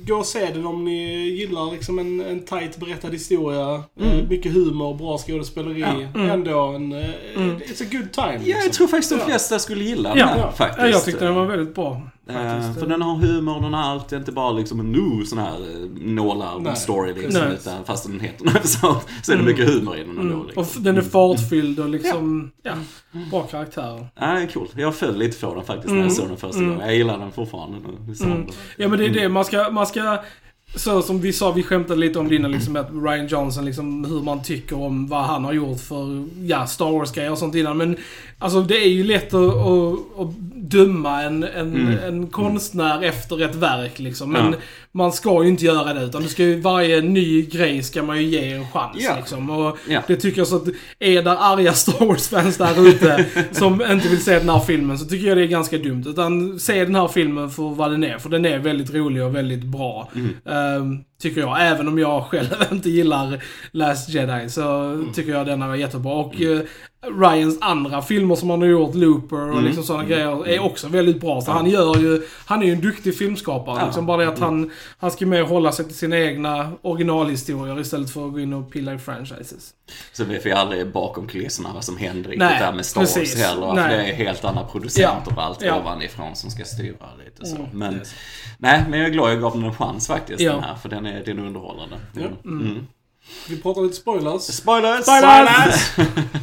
gå 0.07 0.15
och 0.15 0.25
se 0.25 0.45
den 0.45 0.65
om 0.65 0.83
ni 0.85 1.29
gillar 1.29 1.71
liksom 1.71 1.99
en, 1.99 2.21
en 2.21 2.45
tight 2.45 2.77
berättad 2.77 3.09
historia. 3.11 3.83
Eh, 3.99 4.27
mycket 4.29 4.53
humor, 4.53 4.93
bra 4.97 5.17
skådespeleri. 5.17 5.79
Ja. 6.13 6.19
Ändå 6.21 6.59
en... 6.59 6.91
Eh, 6.93 7.09
It's 7.39 7.83
a 7.83 7.87
good 7.91 8.11
time. 8.11 8.27
Ja, 8.27 8.37
liksom. 8.37 8.61
jag 8.63 8.73
tror 8.73 8.87
faktiskt 8.87 9.09
de 9.11 9.19
Ja. 9.19 9.25
flesta 9.25 9.59
skulle 9.59 9.83
gilla 9.83 10.09
den 10.09 10.17
Ja, 10.17 10.25
här 10.25 10.37
ja. 10.37 10.51
faktiskt. 10.51 10.79
Ja, 10.81 10.87
jag 10.87 11.05
tyckte 11.05 11.25
den 11.25 11.35
var 11.35 11.45
väldigt 11.45 11.75
bra. 11.75 12.01
Eh, 12.29 12.35
Faktiskt. 12.35 12.79
för 12.79 12.87
den 12.87 13.01
har 13.01 13.15
humor, 13.15 13.61
den 13.61 13.73
har 13.73 13.81
allt. 13.81 14.09
Det 14.09 14.15
är 14.15 14.19
inte 14.19 14.31
bara 14.31 14.51
liksom 14.51 14.79
en 14.79 14.91
nu 14.91 15.25
sån 15.25 15.37
här 15.37 15.53
eh, 15.53 15.89
nålar 16.01 16.59
Nej. 16.59 16.75
story 16.75 17.13
liksom. 17.13 17.41
Nej. 17.43 17.53
Utan 17.53 17.85
fast 17.85 18.05
den 18.05 18.19
heter 18.19 18.45
något 18.45 18.65
så, 18.67 19.01
så 19.23 19.31
är 19.31 19.37
det 19.37 19.43
mycket 19.43 19.69
humor 19.69 19.97
i 19.97 19.99
den 19.99 20.09
ändå. 20.09 20.21
Mm. 20.21 20.45
Liksom. 20.45 20.63
Och 20.63 20.83
den 20.83 20.97
är 20.97 21.01
fartfylld 21.01 21.79
och 21.79 21.89
liksom, 21.89 22.51
ja, 22.63 22.73
bra 23.31 23.43
karaktärer. 23.43 24.07
Ja, 24.19 24.27
det 24.27 24.41
är 24.41 24.47
coolt. 24.47 24.71
Jag 24.75 24.95
föll 24.95 25.17
lite 25.17 25.45
på 25.45 25.55
den 25.55 25.63
faktiskt 25.63 25.93
när 25.93 26.01
jag 26.01 26.11
såg 26.11 26.27
den 26.27 26.37
första 26.37 26.59
gången. 26.59 26.79
Jag 26.79 26.95
gillar 26.95 27.19
den 27.19 27.31
fortfarande. 27.31 27.77
Mm. 28.25 28.47
Ja 28.77 28.87
men 28.87 28.99
det 28.99 29.05
är 29.05 29.09
det, 29.09 29.29
man 29.29 29.45
ska, 29.45 29.69
man 29.71 29.87
ska 29.87 30.19
så 30.75 31.01
som 31.01 31.21
vi 31.21 31.33
sa, 31.33 31.51
vi 31.51 31.63
skämtade 31.63 31.99
lite 31.99 32.19
om 32.19 32.29
det 32.29 32.35
innan, 32.35 32.51
liksom, 32.51 32.75
att 32.75 32.89
Ryan 33.05 33.27
Johnson, 33.27 33.65
liksom, 33.65 34.05
hur 34.05 34.21
man 34.21 34.43
tycker 34.43 34.81
om 34.81 35.07
vad 35.07 35.23
han 35.23 35.45
har 35.45 35.53
gjort 35.53 35.79
för, 35.79 36.23
ja, 36.45 36.67
Star 36.67 36.91
Wars-grejer 36.91 37.31
och 37.31 37.37
sånt 37.37 37.55
innan. 37.55 37.77
Men 37.77 37.97
alltså 38.39 38.61
det 38.61 38.77
är 38.77 38.89
ju 38.89 39.03
lätt 39.03 39.33
att, 39.33 39.55
att, 39.55 39.93
att 40.19 40.33
döma 40.55 41.21
en, 41.23 41.43
en, 41.43 41.75
Mm. 41.75 41.97
en 42.07 42.27
konstnär 42.27 43.03
efter 43.03 43.41
ett 43.43 43.55
verk 43.55 43.99
liksom. 43.99 44.31
Men 44.31 44.45
Ja. 44.51 44.57
man 44.91 45.11
ska 45.11 45.43
ju 45.43 45.49
inte 45.49 45.65
göra 45.65 45.93
det, 45.93 46.03
utan 46.05 46.21
det 46.23 46.27
ska 46.27 46.43
ju, 46.43 46.61
varje 46.61 47.01
ny 47.01 47.41
grej 47.41 47.83
ska 47.83 48.03
man 48.03 48.17
ju 48.17 48.23
ge 48.23 48.51
en 48.53 48.67
chans 48.67 48.97
Ja. 48.99 49.15
liksom. 49.17 49.49
Och 49.49 49.77
Ja. 49.89 50.01
det 50.07 50.15
tycker 50.15 50.37
jag 50.39 50.47
så 50.47 50.55
att, 50.55 50.67
är 50.99 51.21
det 51.21 51.31
arga 51.39 51.73
Star 51.79 52.05
Wars-fans 52.05 52.57
där 52.57 52.87
ute 52.87 53.25
som 53.51 53.81
inte 53.91 54.07
vill 54.09 54.23
se 54.23 54.39
den 54.39 54.49
här 54.49 54.59
filmen 54.59 54.97
så 54.97 55.05
tycker 55.05 55.27
jag 55.27 55.37
det 55.37 55.43
är 55.43 55.47
ganska 55.47 55.77
dumt. 55.77 56.03
Utan 56.07 56.59
se 56.59 56.85
den 56.85 56.95
här 56.95 57.07
filmen 57.07 57.49
för 57.49 57.63
vad 57.63 57.91
den 57.91 58.03
är, 58.03 58.17
för 58.17 58.29
den 58.29 58.45
är 58.45 58.59
väldigt 58.59 58.93
rolig 58.93 59.23
och 59.23 59.35
väldigt 59.35 59.63
bra. 59.63 60.09
um, 60.59 61.05
tycker 61.19 61.41
jag. 61.41 61.67
Även 61.67 61.87
om 61.87 61.99
jag 61.99 62.23
själv 62.23 62.47
inte 62.71 62.89
gillar 62.89 63.43
Last 63.71 64.09
Jedi 64.09 64.49
så 64.49 64.97
tycker 65.13 65.31
jag 65.31 65.45
den 65.45 65.61
är 65.61 65.75
jättebra. 65.75 66.13
Och 66.13 66.41
eh, 66.41 66.59
Ryans 67.01 67.57
andra 67.61 68.01
filmer 68.01 68.35
som 68.35 68.49
han 68.49 68.61
har 68.61 68.67
gjort, 68.67 68.95
Looper 68.95 69.51
och 69.51 69.63
liksom 69.63 69.83
sådana 69.83 70.03
grejer, 70.03 70.47
är 70.47 70.59
också 70.59 70.87
väldigt 70.87 71.21
bra. 71.21 71.41
Så 71.41 71.51
han 71.51 71.69
gör 71.69 71.97
ju, 71.97 72.21
han 72.45 72.61
är 72.61 72.65
ju 72.65 72.73
en 72.73 72.81
duktig 72.81 73.17
filmskapare. 73.17 73.79
Ja. 73.79 73.85
Liksom 73.85 74.05
bara 74.05 74.17
det 74.17 74.27
att 74.27 74.39
han, 74.39 74.71
han 74.97 75.11
ska 75.11 75.25
mer 75.25 75.43
hålla 75.43 75.71
sig 75.71 75.85
till 75.85 75.95
sina 75.95 76.17
egna 76.19 76.71
originalhistorier 76.81 77.79
istället 77.79 78.09
för 78.09 78.25
att 78.27 78.33
gå 78.33 78.39
in 78.39 78.53
och 78.53 78.71
pilla 78.71 78.93
i 78.93 78.97
franchises. 78.97 79.73
Så 80.13 80.23
vi 80.23 80.51
aldrig 80.51 80.91
bakom 80.91 81.27
kulisserna 81.27 81.69
vad 81.73 81.83
som 81.83 81.97
händer 81.97 82.29
riktigt 82.29 82.49
där 82.49 82.71
med 82.71 82.85
Star 82.85 83.01
Wars 83.01 83.35
heller. 83.35 83.67
För 83.67 83.75
Nej. 83.75 83.97
det 83.97 84.03
är 84.03 84.13
helt 84.15 84.45
andra 84.45 84.63
producenter 84.63 85.33
och 85.35 85.43
allt 85.43 85.61
Ja. 85.61 85.79
ovanifrån 85.79 86.35
som 86.35 86.49
ska 86.51 86.63
styra 86.63 87.05
lite 87.25 87.45
så. 87.45 87.55
Mm. 87.55 87.67
Men, 87.73 88.01
nej, 88.57 88.83
men 88.89 88.99
jag 88.99 89.07
är 89.07 89.13
glad 89.13 89.31
jag 89.31 89.41
gav 89.41 89.53
den 89.55 89.63
en 89.63 89.73
chans 89.73 90.07
faktiskt 90.07 90.39
Ja. 90.41 90.51
den 90.53 90.63
här. 90.63 90.75
För 90.75 90.89
den 90.89 91.05
är, 91.09 91.25
den 91.25 91.39
är 91.39 91.45
underhållande. 91.45 91.99
Ja. 92.13 92.49
Mm. 92.49 92.87
Vi 93.49 93.61
pratar 93.61 93.81
lite 93.81 93.95
spoilers. 93.95 94.41
Spoilers! 94.41 95.03
Spoilers! 95.03 95.97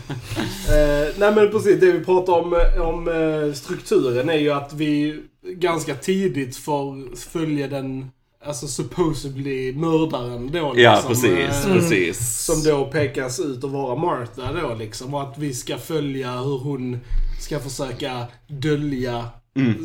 Eh, 0.68 1.14
nej 1.18 1.34
men 1.34 1.50
precis, 1.50 1.80
det 1.80 1.92
vi 1.92 2.04
pratar 2.04 2.32
om, 2.32 2.60
om 2.80 3.08
eh, 3.08 3.54
strukturen 3.54 4.28
är 4.28 4.38
ju 4.38 4.50
att 4.50 4.72
vi 4.72 5.22
ganska 5.42 5.94
tidigt 5.94 6.56
får 6.56 7.16
följa 7.16 7.68
den, 7.68 8.10
alltså 8.44 8.66
supposedly 8.66 9.72
mördaren 9.72 10.50
då. 10.52 10.72
Ja, 10.76 10.94
liksom, 10.94 11.08
precis. 11.08 11.66
eh, 11.66 11.72
precis. 11.72 12.44
Som 12.44 12.62
då 12.62 12.84
pekas 12.84 13.40
ut 13.40 13.64
att 13.64 13.70
vara 13.70 13.96
Martha 13.96 14.52
då 14.52 14.74
liksom. 14.74 15.14
Och 15.14 15.22
att 15.22 15.38
vi 15.38 15.54
ska 15.54 15.78
följa 15.78 16.30
hur 16.30 16.58
hon 16.58 16.98
ska 17.40 17.60
försöka 17.60 18.26
dölja 18.46 19.24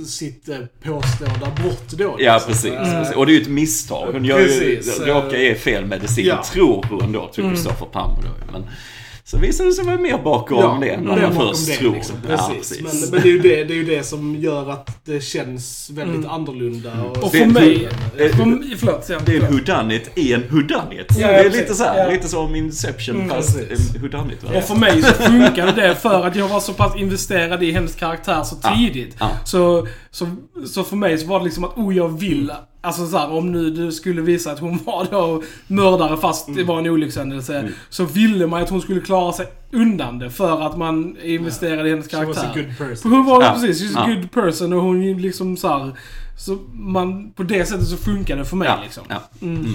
sitt 0.05 0.49
eh, 0.49 0.57
påstådda 0.83 1.51
brott 1.61 1.89
då. 1.89 2.09
Mm. 2.09 2.25
Ja, 2.25 2.33
liksom. 2.33 2.51
precis, 2.51 2.71
Eh, 2.71 2.99
precis. 2.99 3.15
Och 3.15 3.25
det 3.25 3.31
är 3.31 3.35
ju 3.35 3.41
ett 3.41 3.47
misstag. 3.49 4.13
Hon 4.13 4.25
gör 4.25 4.39
ju, 4.39 4.47
Precis, 4.47 4.99
råkar 4.99 5.33
eh, 5.33 5.41
ge 5.41 5.55
fel 5.55 5.85
medicin, 5.85 6.25
ja. 6.25 6.43
tror 6.53 6.85
hon 6.89 7.11
då, 7.11 7.27
till 7.27 7.43
Christopher 7.43 7.87
Plummer 7.91 8.21
då. 8.23 8.51
Men 8.51 8.63
så 9.23 9.37
visar 9.37 9.65
det 9.65 9.73
sig 9.73 9.85
vara 9.85 9.97
mer 9.97 10.17
bakom 10.17 10.57
Ja, 10.59 10.77
det 10.81 10.89
än 10.89 11.05
det 11.05 11.09
vad 11.11 11.35
man 11.35 11.47
först 11.47 11.67
det, 11.67 11.73
tror. 11.75 11.93
liksom. 11.93 12.15
Ja, 12.29 12.51
Precis. 12.57 12.81
men, 12.81 12.99
men 13.11 13.21
det, 13.21 13.27
är 13.29 13.31
ju 13.31 13.39
det, 13.39 13.63
det 13.63 13.73
är 13.73 13.77
ju 13.77 13.83
det 13.83 14.03
som 14.03 14.35
gör 14.35 14.69
att 14.71 15.05
det 15.05 15.23
känns 15.23 15.89
väldigt 15.93 16.25
annorlunda. 16.29 16.91
Och, 17.03 17.17
Och 17.17 17.23
Det 17.23 17.29
för 17.29 17.37
är 17.37 17.41
en 17.43 17.53
mig... 17.53 17.87
hu- 18.17 18.29
För, 18.29 18.77
förlåt, 18.77 19.05
säg 19.05 19.17
Det 19.25 19.35
är 19.37 19.41
en 19.41 19.51
whodunit 19.53 20.11
i 20.15 20.33
en 20.33 20.41
whodunit. 20.49 21.07
Ja, 21.17 21.27
det 21.27 21.33
är 21.33 21.43
precis. 21.43 21.59
lite 21.61 21.75
så 21.75 21.83
här, 21.83 21.97
Ja. 22.05 22.09
lite 22.11 22.27
som 22.27 22.55
Inception 22.55 23.15
Mm, 23.15 23.29
fast 23.29 23.57
precis. 23.69 23.95
en 23.95 24.01
whodunit. 24.01 24.43
Och 24.43 24.63
för 24.63 24.75
mig 24.75 25.01
så 25.01 25.13
funkade 25.13 25.71
det 25.71 25.95
för 25.95 26.23
att 26.27 26.35
jag 26.35 26.47
var 26.47 26.59
så 26.59 26.73
pass 26.73 26.95
investerad 26.95 27.63
i 27.63 27.71
hennes 27.71 27.95
karaktär 27.95 28.43
så 28.43 28.55
tidigt. 28.55 29.15
Ja. 29.19 29.29
Så 29.45 29.87
Så, 30.13 30.27
så 30.67 30.83
för 30.83 30.95
mig 30.95 31.17
så 31.17 31.27
var 31.27 31.39
det 31.39 31.45
liksom 31.45 31.63
att, 31.63 31.77
oh 31.77 31.95
jag 31.97 32.19
vill. 32.19 32.51
Alltså 32.81 33.07
så 33.07 33.17
här, 33.17 33.31
om 33.31 33.51
nu 33.51 33.69
du 33.69 33.91
skulle 33.91 34.21
visa 34.21 34.51
att 34.51 34.59
hon 34.59 34.79
var 34.85 35.07
då 35.11 35.43
mördare 35.67 36.17
fast 36.17 36.55
det 36.55 36.63
var 36.63 36.79
en 36.79 36.87
olyckshändelse. 36.87 37.69
Så 37.89 38.05
ville 38.05 38.47
man 38.47 38.61
att 38.63 38.69
hon 38.69 38.81
skulle 38.81 39.01
klara 39.01 39.33
sig 39.33 39.47
undan 39.71 40.19
det 40.19 40.29
för 40.29 40.61
att 40.61 40.77
man 40.77 41.17
investerade 41.23 41.87
i 41.89 41.91
hennes 41.91 42.07
She 42.11 42.25
was 42.25 42.37
a 42.37 42.41
karaktär. 42.41 42.61
good 42.63 42.77
person. 42.89 43.11
hon 43.11 43.25
var 43.25 43.43
Ja. 43.43 43.51
precis, 43.53 43.81
she's 43.81 43.97
a 43.99 44.05
Ja. 44.07 44.13
good 44.15 44.31
person 44.31 44.73
och 44.73 44.81
hon 44.81 45.17
liksom 45.21 45.57
så 45.57 45.67
här, 45.67 45.91
Så 46.37 46.57
man, 46.73 47.31
på 47.31 47.43
det 47.43 47.65
sättet 47.65 47.87
så 47.87 47.97
funkar 47.97 48.37
det 48.37 48.45
för 48.45 48.55
mig 48.57 48.67
Ja, 48.67 48.79
liksom. 48.83 49.03
ja. 49.09 49.21
Mm. 49.41 49.65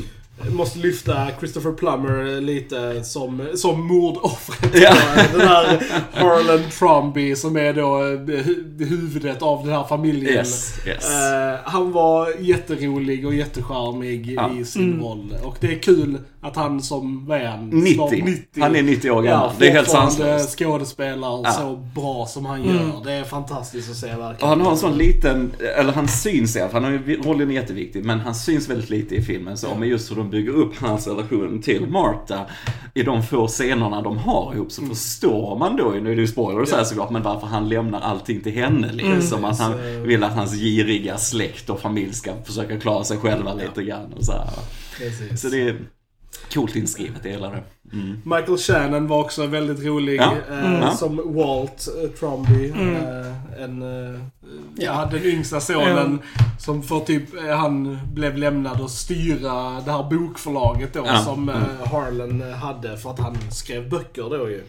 Måste 0.50 0.78
lyfta 0.78 1.26
Christopher 1.38 1.72
Plummer 1.72 2.40
lite 2.40 3.04
som, 3.04 3.46
som 3.54 3.86
mordoffret. 3.86 4.70
Ja. 4.82 4.94
Den 5.32 5.40
här 5.48 5.82
Harlan 6.12 6.70
Tromby 6.78 7.36
som 7.36 7.56
är 7.56 7.72
då 7.72 7.98
eh, 8.02 8.06
hu- 8.10 8.84
huvudet 8.84 9.42
av 9.42 9.64
den 9.66 9.74
här 9.74 9.84
familjen. 9.84 10.32
Yes, 10.34 10.74
yes. 10.86 11.10
Eh, 11.14 11.54
han 11.64 11.92
var 11.92 12.28
jätterolig 12.40 13.26
och 13.26 13.34
jättecharmig 13.34 14.32
Ja. 14.36 14.50
i 14.60 14.64
sin 14.64 14.82
Mm. 14.92 15.00
roll. 15.04 15.34
Och 15.44 15.56
det 15.60 15.66
är 15.74 15.78
kul 15.78 16.18
att 16.40 16.56
han 16.56 16.82
som, 16.82 17.26
vad 17.26 17.38
är 17.40 17.46
han? 17.46 17.68
90. 17.68 17.94
Snart 17.94 18.12
Han 18.64 18.76
är 18.76 18.82
90 18.82 19.10
år 19.10 19.24
Ja, 19.26 19.30
gammal. 19.32 19.50
det 19.58 19.68
är 19.68 19.72
helt 19.72 19.90
sanslöst. 19.90 20.58
skådespelar 20.58 21.40
Ja. 21.44 21.50
så 21.52 21.76
bra 21.94 22.26
som 22.28 22.46
han 22.46 22.62
Mm. 22.62 22.76
gör. 22.76 23.04
Det 23.04 23.12
är 23.12 23.24
fantastiskt 23.24 23.90
att 23.90 23.96
se 23.96 24.06
verkligen. 24.06 24.34
Och 24.42 24.48
han 24.48 24.60
har 24.60 24.70
en 24.70 24.78
sån 24.78 24.98
liten, 24.98 25.52
eller 25.76 25.92
han 25.92 26.08
syns 26.08 26.56
i 26.56 26.60
alla 26.60 26.70
fall, 26.70 26.84
han 26.84 26.92
har 26.92 27.00
ju, 27.06 27.22
rollen 27.22 27.50
är 27.50 27.54
jätteviktig, 27.54 28.04
men 28.04 28.20
han 28.20 28.34
syns 28.34 28.68
väldigt 28.70 28.90
lite 28.90 29.14
i 29.14 29.22
filmen. 29.22 29.56
Så 29.56 29.74
med 29.74 29.88
just 29.88 30.10
hur 30.10 30.16
de 30.26 30.36
bygger 30.36 30.52
upp 30.52 30.76
hans 30.76 31.06
relation 31.06 31.62
till 31.62 31.86
Martha 31.86 32.40
i 32.94 33.02
de 33.02 33.22
få 33.22 33.46
scenerna 33.48 34.02
de 34.02 34.18
har 34.18 34.54
ihop 34.54 34.72
så 34.72 34.82
förstår 34.86 35.58
man 35.58 35.76
då, 35.76 35.84
nu 35.90 36.12
är 36.12 36.16
det 36.16 36.20
ju 36.20 36.26
spoilers 36.26 36.72
här 36.72 36.84
såklart, 36.84 37.10
men 37.10 37.22
varför 37.22 37.46
han 37.46 37.68
lämnar 37.68 38.00
allting 38.00 38.40
till 38.40 38.52
henne 38.52 38.92
liksom. 38.92 39.44
Att 39.44 39.58
han 39.58 39.72
Så- 39.72 39.78
vill 40.06 40.24
att 40.24 40.32
hans 40.34 40.52
giriga 40.54 41.16
släkt 41.18 41.70
och 41.70 41.80
familj 41.80 42.12
ska 42.14 42.32
försöka 42.44 42.80
klara 42.80 43.04
sig 43.04 43.18
själva 43.18 43.54
lite 43.54 43.82
grann 43.82 44.12
och 44.16 44.24
så 44.24 44.32
här. 44.32 44.48
Precis. 44.98 45.40
Så 45.40 45.48
det 45.48 45.60
är 45.62 45.76
coolt 46.54 46.76
inskrivet, 46.76 47.20
jag 47.22 47.32
gillar 47.32 47.50
det. 47.50 47.62
Mm. 47.96 48.20
Michael 48.24 48.58
Shannon 48.58 49.06
var 49.06 49.20
också 49.20 49.46
väldigt 49.46 49.84
rolig 49.86 50.20
Ja. 50.20 50.32
eh, 50.50 50.74
Mm. 50.74 50.90
Som 50.96 51.34
Walt 51.34 51.88
eh, 52.04 52.10
Tromby. 52.10 52.70
Mm. 52.70 52.94
Eh, 52.96 53.62
en, 53.62 53.82
eh, 54.14 54.20
ja, 54.76 55.08
den 55.12 55.24
yngsta 55.24 55.60
sonen 55.60 56.18
som 56.58 56.82
för 56.82 57.00
typ, 57.00 57.34
eh, 57.48 57.56
han 57.56 57.98
blev 58.12 58.36
lämnad 58.38 58.80
att 58.80 58.90
styra 58.90 59.80
det 59.84 59.92
här 59.92 60.10
bokförlaget 60.10 60.92
då 60.94 61.02
Ja. 61.06 61.18
som 61.18 61.48
eh, 61.48 61.56
Mm. 61.56 61.68
Harlan 61.90 62.52
hade 62.52 62.96
för 62.96 63.10
att 63.10 63.18
han 63.18 63.36
skrev 63.52 63.88
böcker 63.90 64.22
då 64.38 64.50
ju. 64.50 64.62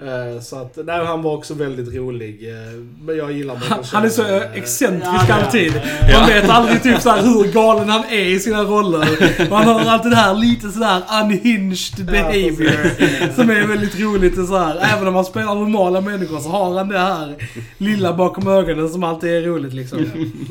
Eh, 0.00 0.40
så 0.42 0.56
att, 0.58 0.78
nej, 0.84 1.04
han 1.06 1.22
var 1.22 1.36
också 1.36 1.54
väldigt 1.54 1.94
rolig. 1.94 2.48
eh, 2.48 2.54
Men 3.02 3.16
jag 3.16 3.32
gillar 3.32 3.54
Michael 3.54 3.84
Han, 3.92 4.04
är 4.04 4.08
så 4.08 4.22
eh, 4.36 4.42
excentrisk 4.54 5.24
ja, 5.28 5.34
alltid. 5.34 5.72
ja, 6.10 6.18
Man 6.18 6.28
vet 6.28 6.48
aldrig 6.50 6.82
typ 6.82 7.00
så 7.00 7.10
här 7.10 7.22
hur 7.22 7.52
galen 7.52 7.88
han 7.88 8.04
är 8.04 8.24
i 8.26 8.40
sina 8.40 8.62
roller. 8.62 9.08
Man 9.50 9.64
har 9.68 9.80
alltid 9.80 10.10
det 10.12 10.16
här 10.16 10.34
lite 10.34 10.68
sådär 10.70 11.02
unhinged 11.22 12.06
behavior. 12.06 13.34
som 13.34 13.50
är 13.50 13.66
väldigt 13.66 14.00
roligt 14.00 14.38
och 14.38 14.46
så 14.48 14.58
här. 14.58 14.78
Även 14.94 15.08
om 15.08 15.14
han 15.14 15.24
spelar 15.24 15.54
normala 15.54 16.00
människor 16.00 16.38
så 16.40 16.48
har 16.48 16.78
han 16.78 16.88
det 16.88 16.98
här 16.98 17.34
lilla 17.78 18.12
bakom 18.12 18.48
ögonen 18.48 18.88
som 18.88 19.04
alltid 19.04 19.30
är 19.30 19.42
roligt 19.42 19.72
liksom. 19.74 19.98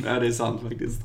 Ja, 0.07 0.19
det 0.19 0.27
är 0.27 0.31
sant 0.31 0.61
faktiskt. 0.69 1.01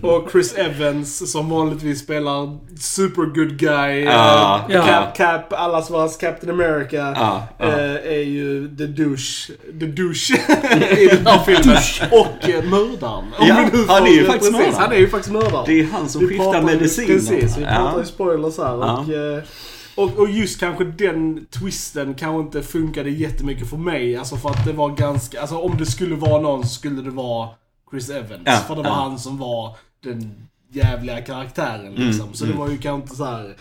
Och 0.02 0.28
Chris 0.32 0.54
Evans 0.54 1.32
som 1.32 1.50
vanligtvis 1.50 2.00
spelar 2.02 2.58
super 2.80 3.22
good 3.34 3.56
guy. 3.58 4.00
Ja, 4.04 4.60
ja. 4.68 4.82
Cap, 4.86 5.16
Cap, 5.16 5.52
allas 5.52 5.90
våras 5.90 6.16
Captain 6.16 6.52
America. 6.60 7.14
Ja, 7.58 7.66
ja. 7.66 7.78
eh, 7.78 8.12
är 8.12 8.24
ju 8.24 8.76
the 8.76 8.86
douche, 8.86 9.52
the 9.80 9.86
douche 9.86 10.34
i 11.02 11.06
den 11.06 11.26
här 11.26 11.44
filmen. 11.44 11.76
Och 12.10 12.48
eh, 12.48 12.64
mördaren. 12.70 13.24
Ja, 13.40 13.54
han 13.88 14.06
är 14.06 14.10
ju 14.10 14.24
faktiskt 14.24 14.52
mördaren. 14.52 14.74
Han 14.74 14.92
är 14.92 14.96
ju 14.96 15.08
faktiskt 15.08 15.32
mördaren. 15.32 15.64
Det 15.66 15.80
är 15.80 15.84
han 15.84 16.08
som 16.08 16.20
Vi 16.20 16.28
skiftar 16.28 16.62
medicin. 16.62 17.06
Precis, 17.06 17.58
vi 17.58 17.64
pratar 17.64 17.98
ju 17.98 18.06
spoilers 18.06 18.58
här. 18.58 18.76
Och, 18.76 19.10
eh, 19.10 19.42
och, 19.96 20.18
och 20.18 20.30
just 20.30 20.60
kanske 20.60 20.84
den 20.84 21.46
twisten 21.50 22.14
kanske 22.14 22.40
inte 22.40 22.62
funkade 22.62 23.10
jättemycket 23.10 23.70
för 23.70 23.76
mig. 23.76 24.16
Alltså 24.16 24.36
för 24.36 24.50
att 24.50 24.64
det 24.64 24.72
var 24.72 24.90
ganska, 24.90 25.40
alltså 25.40 25.58
om 25.58 25.76
det 25.78 25.86
skulle 25.86 26.14
vara 26.14 26.40
någon 26.40 26.62
så 26.62 26.68
skulle 26.68 27.02
det 27.02 27.10
vara 27.10 27.48
Chris 27.90 28.10
Evans. 28.10 28.42
Ja, 28.44 28.56
för 28.56 28.76
det 28.76 28.82
var 28.82 28.90
ja. 28.90 28.94
han 28.94 29.18
som 29.18 29.38
var 29.38 29.76
den 30.04 30.30
jävliga 30.72 31.20
karaktären 31.20 31.94
liksom. 31.94 32.24
Mm, 32.24 32.34
så 32.34 32.44
det 32.44 32.50
mm. 32.50 32.60
var 32.60 32.70
ju 32.70 32.78
kanske 32.78 33.02
inte 33.02 33.16
så 33.16 33.24
här. 33.24 33.56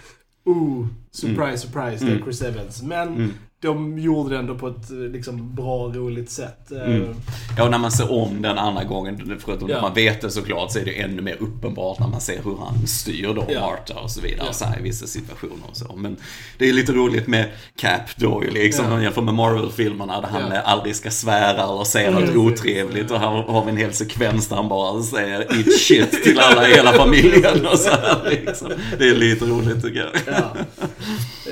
Oh, 0.45 0.87
surprise, 1.11 1.57
surprise, 1.57 2.05
det 2.05 2.11
är 2.11 2.15
Mm. 2.15 2.23
Chris 2.23 2.41
Evans. 2.41 2.81
Men 2.81 3.07
Mm. 3.07 3.33
De 3.65 3.99
gjorde 3.99 4.29
det 4.29 4.37
ändå 4.39 4.55
på 4.55 4.67
ett 4.67 4.91
eh, 4.91 4.97
liksom, 4.97 5.55
bra, 5.55 5.87
roligt 5.93 6.29
sätt. 6.29 6.71
Eh, 6.71 6.81
Mm. 6.85 7.15
Ja, 7.57 7.63
och 7.63 7.71
när 7.71 7.77
man 7.77 7.91
ser 7.91 8.11
om 8.11 8.41
den 8.41 8.57
andra 8.57 8.83
gången, 8.83 9.39
förutom 9.45 9.69
Ja. 9.69 9.75
att 9.75 9.81
man 9.81 9.93
vet 9.93 10.21
det 10.21 10.29
såklart, 10.29 10.71
så 10.71 10.79
är 10.79 10.85
det 10.85 11.01
ännu 11.01 11.21
mer 11.21 11.37
uppenbart 11.39 11.99
när 11.99 12.07
man 12.07 12.21
ser 12.21 12.41
hur 12.43 12.57
han 12.65 12.87
styr 12.87 13.33
då 13.35 13.45
Ja. 13.49 13.59
Marta 13.61 13.93
och 13.99 14.11
så 14.11 14.21
vidare, 14.21 14.47
Ja. 14.47 14.53
så 14.53 14.65
här, 14.65 14.79
i 14.79 14.81
vissa 14.81 15.07
situationer 15.07 15.65
och 15.69 15.77
så. 15.77 15.95
Men 15.95 16.17
det 16.57 16.69
är 16.69 16.73
lite 16.73 16.91
roligt 16.91 17.27
med 17.27 17.45
Cap 17.75 18.01
då 18.15 18.43
ju 18.43 18.51
liksom, 18.51 18.85
Ja. 18.85 18.89
om 18.89 18.93
man 18.95 19.03
jämför 19.03 19.21
med 19.21 19.33
Marvel-filmerna 19.33 20.21
där 20.21 20.27
han 20.27 20.51
Ja. 20.53 20.59
aldrig 20.61 20.95
ska 20.95 21.11
svära 21.11 21.63
eller 21.63 21.83
säga 21.83 22.11
något 22.11 22.19
Precis. 22.21 22.35
otrevligt. 22.37 23.11
Och 23.11 23.19
här 23.19 23.27
har 23.27 23.65
vi 23.65 23.71
en 23.71 23.77
hel 23.77 23.93
sekvens 23.93 24.47
där 24.47 24.55
han 24.55 24.69
bara 24.69 25.01
säger 25.03 25.39
eat 25.39 25.79
shit 25.79 26.23
till 26.23 26.39
alla 26.39 26.67
i 26.69 26.73
hela 26.73 26.91
familjen 26.93 27.65
och 27.65 27.79
så 27.79 27.89
här, 27.89 28.29
liksom. 28.45 28.71
Det 28.99 29.07
är 29.09 29.15
lite 29.15 29.45
roligt 29.45 29.83
tycker 29.83 29.99
jag. 30.25 30.35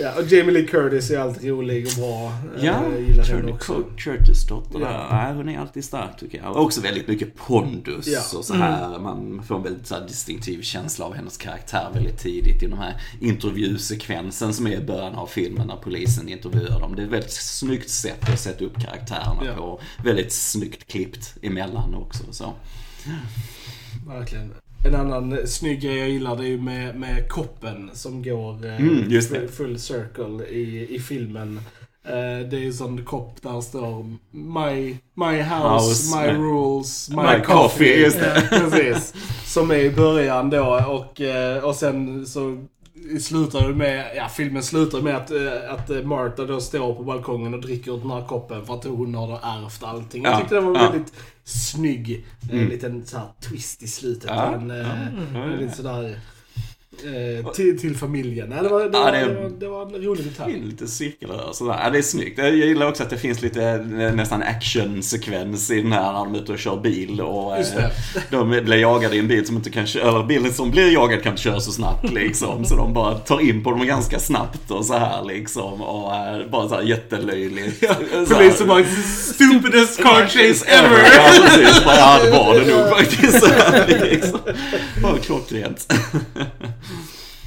Ja. 0.03 0.13
och 0.21 0.27
Jamie 0.27 0.51
Lee 0.51 0.67
Curtis 0.67 1.11
är 1.11 1.19
alltid 1.19 1.49
rolig 1.49 1.87
och 1.87 1.93
bra. 2.01 2.33
Eh, 2.57 2.65
Ja, 2.65 2.83
också. 3.53 3.73
Cook 3.73 3.99
Curtis 3.99 4.47
dotter 4.47 4.79
Ja. 4.79 4.87
där. 4.87 5.07
Nej, 5.11 5.33
hon 5.33 5.49
är 5.49 5.59
alltid 5.59 5.83
stark 5.85 6.19
tycker 6.19 6.37
jag. 6.37 6.51
Och 6.55 6.61
också 6.61 6.81
väldigt 6.81 7.07
mycket 7.07 7.35
pondus 7.35 8.07
Ja. 8.07 8.37
och 8.37 8.45
så 8.45 8.53
här. 8.53 8.99
Man 8.99 9.43
får 9.47 9.55
en 9.55 9.63
väldigt 9.63 9.87
så 9.87 9.99
distinktiv 9.99 10.61
känsla 10.61 11.05
av 11.05 11.13
hennes 11.13 11.37
karaktär 11.37 11.89
väldigt 11.93 12.17
tidigt 12.17 12.63
i 12.63 12.67
de 12.67 12.77
här 12.79 13.01
intervjusekvensen 13.21 14.53
som 14.53 14.67
är 14.67 14.71
i 14.71 14.83
början 14.85 15.15
av 15.15 15.27
filmen 15.27 15.67
när 15.67 15.75
polisen 15.75 16.29
intervjuar 16.29 16.79
dem. 16.79 16.95
Det 16.95 17.01
är 17.01 17.05
ett 17.05 17.11
väldigt 17.11 17.31
snyggt 17.33 17.89
sätt 17.89 18.29
att 18.33 18.39
sätta 18.39 18.65
upp 18.65 18.79
karaktärerna 18.81 19.41
Ja. 19.45 19.55
på. 19.55 19.81
Väldigt 20.03 20.31
snyggt 20.33 20.87
klippt 20.91 21.35
emellan 21.41 21.95
också. 21.95 22.23
Så. 22.31 22.53
Verkligen. 24.07 24.53
En 24.85 24.95
annan 24.95 25.47
snygg 25.47 25.81
grej 25.81 25.97
jag 25.97 26.09
gillar 26.09 26.35
det 26.35 26.43
är 26.43 26.47
ju 26.47 26.61
med, 26.61 26.95
med 26.95 27.29
koppen 27.29 27.89
som 27.93 28.23
går 28.23 28.65
eh, 28.65 28.75
Mm, 28.79 29.21
full, 29.21 29.47
full 29.47 29.79
circle 29.79 30.45
i, 30.49 30.95
i 30.95 30.99
filmen. 30.99 31.59
Eh, 32.05 32.47
det 32.49 32.57
är 32.57 32.59
ju 32.63 32.73
sån 32.73 33.05
kopp 33.05 33.41
där 33.41 33.53
det 33.55 33.61
står 33.61 34.03
My, 34.31 34.97
my 35.13 35.41
house, 35.41 35.87
House, 35.89 36.17
my 36.17 36.33
my- 36.33 36.39
rules, 36.39 37.09
my, 37.09 37.15
My 37.15 37.23
coffee. 37.23 37.43
coffee, 37.53 38.01
just 38.01 38.19
det. 38.19 38.47
Precis. 38.71 39.13
Som 39.45 39.71
är 39.71 39.75
i 39.75 39.89
början 39.91 40.49
då 40.49 40.83
och, 40.87 41.21
eh, 41.21 41.63
och 41.63 41.75
sen 41.75 42.25
så 42.25 42.63
slutar 43.21 43.73
med, 43.73 44.11
ja 44.15 44.27
filmen 44.29 44.63
slutar 44.63 45.01
med 45.01 45.15
att, 45.15 45.31
eh, 45.31 45.73
att 45.73 45.89
eh, 45.89 46.01
Martha 46.03 46.45
då 46.45 46.59
står 46.61 46.95
på 46.95 47.03
balkongen 47.03 47.53
och 47.53 47.61
dricker 47.61 47.91
ur 47.91 47.97
den 47.97 48.11
här 48.11 48.27
koppen 48.27 48.65
för 48.65 48.73
att 48.73 48.83
hon 48.83 49.15
har 49.15 49.27
då 49.27 49.39
ärvt 49.43 49.83
allting. 49.83 50.23
Jag 50.23 50.33
Ja, 50.33 50.37
tyckte 50.39 50.55
det 50.55 50.61
var 50.61 50.75
ja. 50.79 50.91
väldigt 50.91 51.13
snygg, 51.43 52.25
en 52.51 52.57
Mm. 52.57 52.69
liten 52.69 53.05
så 53.05 53.17
här 53.17 53.27
twist 53.49 53.83
i 53.83 53.87
slutet. 53.87 54.29
Ja, 54.33 54.53
En, 54.53 54.71
eh, 54.71 54.77
ja. 55.33 55.39
en 55.43 55.57
lite 55.57 55.75
sådär 55.75 56.19
eh, 57.03 57.51
till, 57.51 57.79
till 57.79 57.95
familjen. 57.97 58.49
Nej, 58.49 58.59
det, 58.63 58.69
var, 58.69 58.79
det, 58.79 58.89
Ja, 58.97 59.03
var, 59.03 59.11
det- 59.11 59.19
det, 59.19 59.33
var, 59.33 59.49
det 59.59 59.67
var 59.67 59.81
en 59.95 60.03
rolig 60.03 60.25
detalj. 60.25 60.59
Lite 60.65 60.87
cirkelrör 60.87 61.49
sådär. 61.53 61.79
Ja, 61.83 61.89
det 61.89 61.97
är 61.97 62.01
snyggt. 62.01 62.37
Jag 62.37 62.55
gillar 62.55 62.87
också 62.89 63.03
att 63.03 63.09
det 63.09 63.17
finns 63.17 63.41
lite 63.41 63.63
eh, 63.69 64.13
nästan 64.15 64.43
actionsekvens 64.43 65.71
i 65.71 65.81
den 65.81 65.91
här 65.91 66.13
när 66.13 66.19
de 66.19 66.35
är 66.35 66.39
ute 66.39 66.51
och 66.51 66.59
kör 66.59 66.77
bil. 66.77 67.21
Och, 67.21 67.57
eh, 67.57 67.65
det. 67.75 67.91
De 68.31 68.49
blir 68.49 68.77
jagade 68.77 69.15
i 69.15 69.19
en 69.19 69.27
bil 69.27 69.45
som 69.47 69.55
inte 69.55 69.69
kan 69.69 69.87
köra, 69.87 70.09
eller 70.09 70.23
bilen 70.23 70.53
som 70.53 70.71
blir 70.71 70.93
jagad 70.93 71.23
kan 71.23 71.31
inte 71.31 71.41
köra 71.41 71.59
så 71.59 71.71
snabbt 71.71 72.11
liksom. 72.13 72.65
Så 72.65 72.75
de 72.75 72.93
bara 72.93 73.13
tar 73.17 73.39
in 73.39 73.63
på 73.63 73.69
dem 73.71 73.85
ganska 73.87 74.19
snabbt 74.19 74.71
och 74.71 74.85
så 74.85 74.93
här 74.97 75.23
liksom. 75.25 75.81
Och 75.81 76.15
eh, 76.15 76.49
bara 76.51 76.69
så 76.69 76.75
här 76.75 76.81
jättelöjligt. 76.81 77.83
Polisen 78.29 78.67
bara 78.67 78.83
stupidest 79.33 80.01
car 80.03 80.25
chase 80.27 80.65
ever! 80.67 80.99
Ja, 81.15 81.31
precis. 81.45 81.85
Bara, 81.85 81.95
ja, 81.95 82.19
det 82.23 82.31
var 82.31 82.59
det 82.59 82.77
nog 82.77 82.89
faktiskt. 82.97 83.43
Liksom. 84.11 84.39
Bara 85.03 85.17
klockrent. 85.17 85.93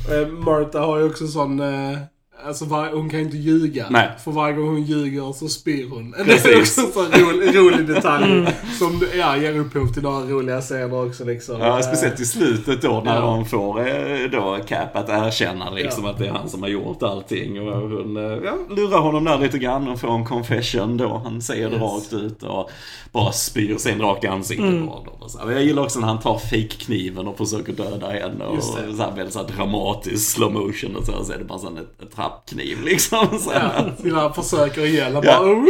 Marta 0.08 0.26
Martha 0.26 0.80
har 0.80 0.98
ju 0.98 1.04
också 1.04 1.26
sån... 1.26 1.60
Eh, 1.60 1.98
Alltså 2.46 2.64
var, 2.64 2.90
hon 2.92 3.10
kan 3.10 3.18
ju 3.18 3.24
inte 3.24 3.36
ljuga. 3.36 3.86
Nej. 3.90 4.08
För 4.24 4.30
varje 4.30 4.54
gång 4.56 4.66
hon 4.68 4.82
ljuger 4.82 5.32
så 5.32 5.48
spyr 5.48 5.88
hon. 5.90 6.10
Det 6.10 6.20
är 6.20 6.24
Precis. 6.24 6.78
också 6.78 6.80
en 6.80 6.92
sån 7.12 7.20
rolig, 7.22 7.56
rolig 7.56 7.86
detalj. 7.86 8.48
Som 8.78 9.02
ja, 9.18 9.36
ger 9.36 9.58
upphov 9.58 9.86
till 9.92 10.02
några 10.02 10.20
roliga 10.20 10.60
scener 10.60 11.06
också 11.06 11.24
liksom. 11.24 11.60
Ja, 11.60 11.82
speciellt 11.82 12.20
i 12.20 12.24
slutet 12.26 12.82
då 12.82 13.02
när 13.04 13.14
Ja. 13.14 13.20
de 13.20 13.44
får 13.44 13.88
eh, 13.88 14.30
då 14.32 14.58
Cap 14.66 14.96
att 14.96 15.08
erkänna 15.08 15.70
liksom 15.70 16.04
Ja. 16.04 16.10
att 16.10 16.18
det 16.18 16.26
är 16.26 16.32
han 16.32 16.48
som 16.48 16.62
har 16.62 16.68
gjort 16.68 17.02
allting. 17.02 17.68
Och 17.68 17.76
hon 17.90 18.16
eh, 18.16 18.22
ja, 18.44 18.54
lurar 18.76 18.98
honom 19.00 19.24
där 19.24 19.38
lite 19.38 19.58
grann 19.58 19.88
och 19.88 20.00
får 20.00 20.14
en 20.14 20.24
confession 20.24 20.96
då. 20.96 21.20
Han 21.24 21.42
säger 21.42 21.70
det 21.70 21.76
Yes. 21.76 21.82
rakt 21.82 22.12
ut 22.12 22.42
och 22.42 22.70
bara 23.12 23.32
spyr 23.32 23.76
sen 23.78 24.00
rakt 24.00 24.24
i 24.24 24.26
ansiktet 24.26 24.66
Mm. 24.66 24.86
på 24.86 24.92
honom. 24.92 25.14
Och 25.20 25.30
så. 25.30 25.38
Jag 25.50 25.62
gillar 25.64 25.82
också 25.82 26.00
när 26.00 26.06
han 26.08 26.20
tar 26.20 26.38
fake-kniven 26.38 27.28
och 27.28 27.36
försöker 27.38 27.72
döda 27.72 28.10
henne. 28.10 28.44
Och 28.44 28.54
Just 28.54 28.76
det. 28.76 28.96
så 28.96 29.02
här, 29.02 29.12
väldigt 29.16 29.32
så 29.34 29.38
här 29.38 29.48
dramatisk 29.56 30.30
slow 30.30 30.52
motion 30.52 30.96
och 30.96 31.04
så, 31.06 31.24
så 31.24 31.32
är 31.32 31.38
det 31.38 31.44
bara 31.44 31.58
sån 31.58 31.78
ett, 31.78 32.02
ett 32.02 32.14
trappkniv 32.36 32.82
liksom. 32.82 33.38
Så. 33.40 33.52
Ja, 33.54 33.84
sina 34.02 34.32
försöker 34.32 34.86
igen. 34.86 35.14
Han 35.14 35.24
Ja. 35.24 35.38
bara... 35.38 35.48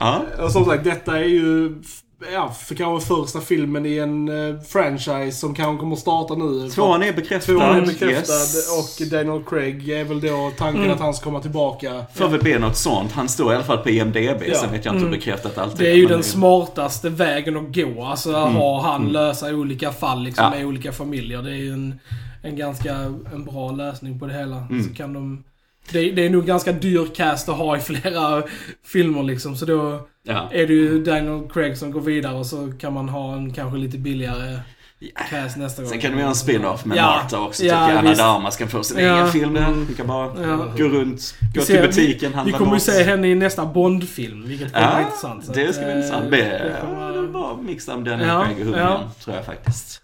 Ja, 0.00 0.20
det 0.38 0.40
är. 0.40 0.44
Och 0.44 0.50
som 0.52 0.64
sagt, 0.64 0.84
detta 0.84 1.18
är 1.18 1.24
ju 1.24 1.74
ja, 2.32 2.54
för 2.66 2.74
kanske 2.74 3.08
första 3.14 3.40
filmen 3.40 3.86
i 3.86 3.98
en 3.98 4.28
eh, 4.28 4.60
franchise 4.68 5.32
som 5.38 5.54
kanske 5.54 5.80
kommer 5.80 5.96
starta 5.96 6.34
nu. 6.34 6.68
Tvåan 6.70 7.02
är 7.02 7.12
bekräftad. 7.12 7.52
Tvåan 7.52 7.76
är 7.76 7.86
bekräftad 7.86 8.32
Yes. 8.32 9.00
och 9.00 9.06
Daniel 9.06 9.44
Craig 9.44 9.88
är 9.88 10.04
väl 10.04 10.20
då 10.20 10.52
tanken 10.58 10.90
att 10.90 11.00
han 11.00 11.14
ska 11.14 11.24
komma 11.24 11.40
tillbaka. 11.40 12.04
Får 12.14 12.28
väl 12.28 12.40
bli 12.40 12.58
något 12.58 12.76
sånt. 12.76 13.12
Han 13.12 13.28
står 13.28 13.52
i 13.52 13.54
alla 13.54 13.64
fall 13.64 13.78
på 13.78 13.90
IMDB, 13.90 14.42
Ja. 14.48 14.54
sen 14.54 14.72
vet 14.72 14.84
jag 14.84 14.94
inte 14.94 15.04
hur 15.06 15.12
bekräftat 15.12 15.58
allt 15.58 15.76
Det 15.78 15.90
är 15.90 15.94
ju 15.94 16.02
men 16.02 16.12
den 16.12 16.22
smartaste 16.22 17.08
vägen 17.08 17.56
att 17.56 17.74
gå. 17.74 18.04
Alltså 18.04 18.32
ha 18.32 18.82
han 18.82 19.08
lösa 19.12 19.48
olika 19.54 19.92
fall 19.92 20.22
liksom, 20.22 20.44
Mm. 20.44 20.52
Ja. 20.58 20.58
med 20.58 20.68
olika 20.68 20.92
familjer. 20.92 21.42
Det 21.42 21.50
är 21.50 21.54
ju 21.56 21.72
en, 21.72 22.00
en 22.44 22.56
ganska 22.56 22.94
en 23.34 23.44
bra 23.44 23.72
lösning 23.72 24.18
på 24.18 24.26
det 24.26 24.32
hela. 24.32 24.56
Mm. 24.56 24.82
Så 24.84 24.94
kan 24.94 25.12
de... 25.12 25.44
Det, 25.92 26.10
det 26.10 26.26
är 26.26 26.30
nog 26.30 26.46
ganska 26.46 26.72
dyr 26.72 27.06
cast 27.14 27.48
att 27.48 27.56
ha 27.56 27.76
i 27.76 27.80
flera 27.80 28.42
filmer 28.86 29.22
liksom. 29.22 29.56
Så 29.56 29.64
då 29.66 30.08
Ja. 30.26 30.48
är 30.52 30.66
det 30.66 30.72
ju 30.74 31.04
Daniel 31.04 31.50
Craig 31.50 31.78
som 31.78 31.90
går 31.90 32.00
vidare 32.00 32.34
och 32.34 32.46
så 32.46 32.72
kan 32.80 32.92
man 32.92 33.08
ha 33.08 33.36
en 33.36 33.52
kanske 33.52 33.78
lite 33.78 33.98
billigare 33.98 34.60
cast 35.30 35.56
nästa 35.56 35.82
gång. 35.82 35.90
Sen 35.90 36.00
kan 36.00 36.12
de 36.12 36.18
göra 36.18 36.28
en 36.28 36.34
spin-off 36.34 36.84
med 36.84 36.98
Ja. 36.98 37.02
Marta 37.22 37.40
också. 37.40 37.64
Ja, 37.64 37.86
tycker 37.86 37.94
jag. 37.94 37.98
Anna. 38.06 38.14
Darmas 38.14 38.56
kan 38.56 38.68
få 38.68 38.82
sin 38.82 38.98
Ja. 39.04 39.14
egen 39.16 39.28
film 39.32 39.54
där. 39.54 39.72
Vi 39.88 39.94
kan 39.94 40.06
bara 40.06 40.42
Ja. 40.42 40.56
gå 40.78 40.84
runt, 40.84 41.34
gå 41.40 41.46
Vi 41.46 41.52
till 41.52 41.62
ser- 41.76 41.86
butiken, 41.86 42.30
Vi 42.30 42.36
handla 42.36 42.58
kommer 42.58 42.74
ju 42.74 42.80
se 42.80 43.02
henne 43.04 43.28
i 43.28 43.34
nästa 43.34 43.66
Bond-film, 43.66 44.44
vilket 44.48 44.72
kommer 44.72 44.86
vara 44.86 45.00
Ja, 45.00 45.06
intressant. 45.06 45.44
Så 45.44 45.52
det 45.52 45.72
ska 45.72 45.82
bli 45.82 45.90
eh, 45.92 45.96
intressant. 45.96 46.30
det 46.30 46.36
Det 46.36 46.76
kommer- 46.80 47.12
är 47.12 47.18
en 47.18 47.32
bra 47.32 47.58
mix 47.62 47.88
av 47.88 48.04
Daniel 48.04 48.28
Craig 48.28 48.58
och 48.58 48.64
hunden, 48.64 48.98
tror 49.24 49.36
jag 49.36 49.44
faktiskt. 49.46 50.02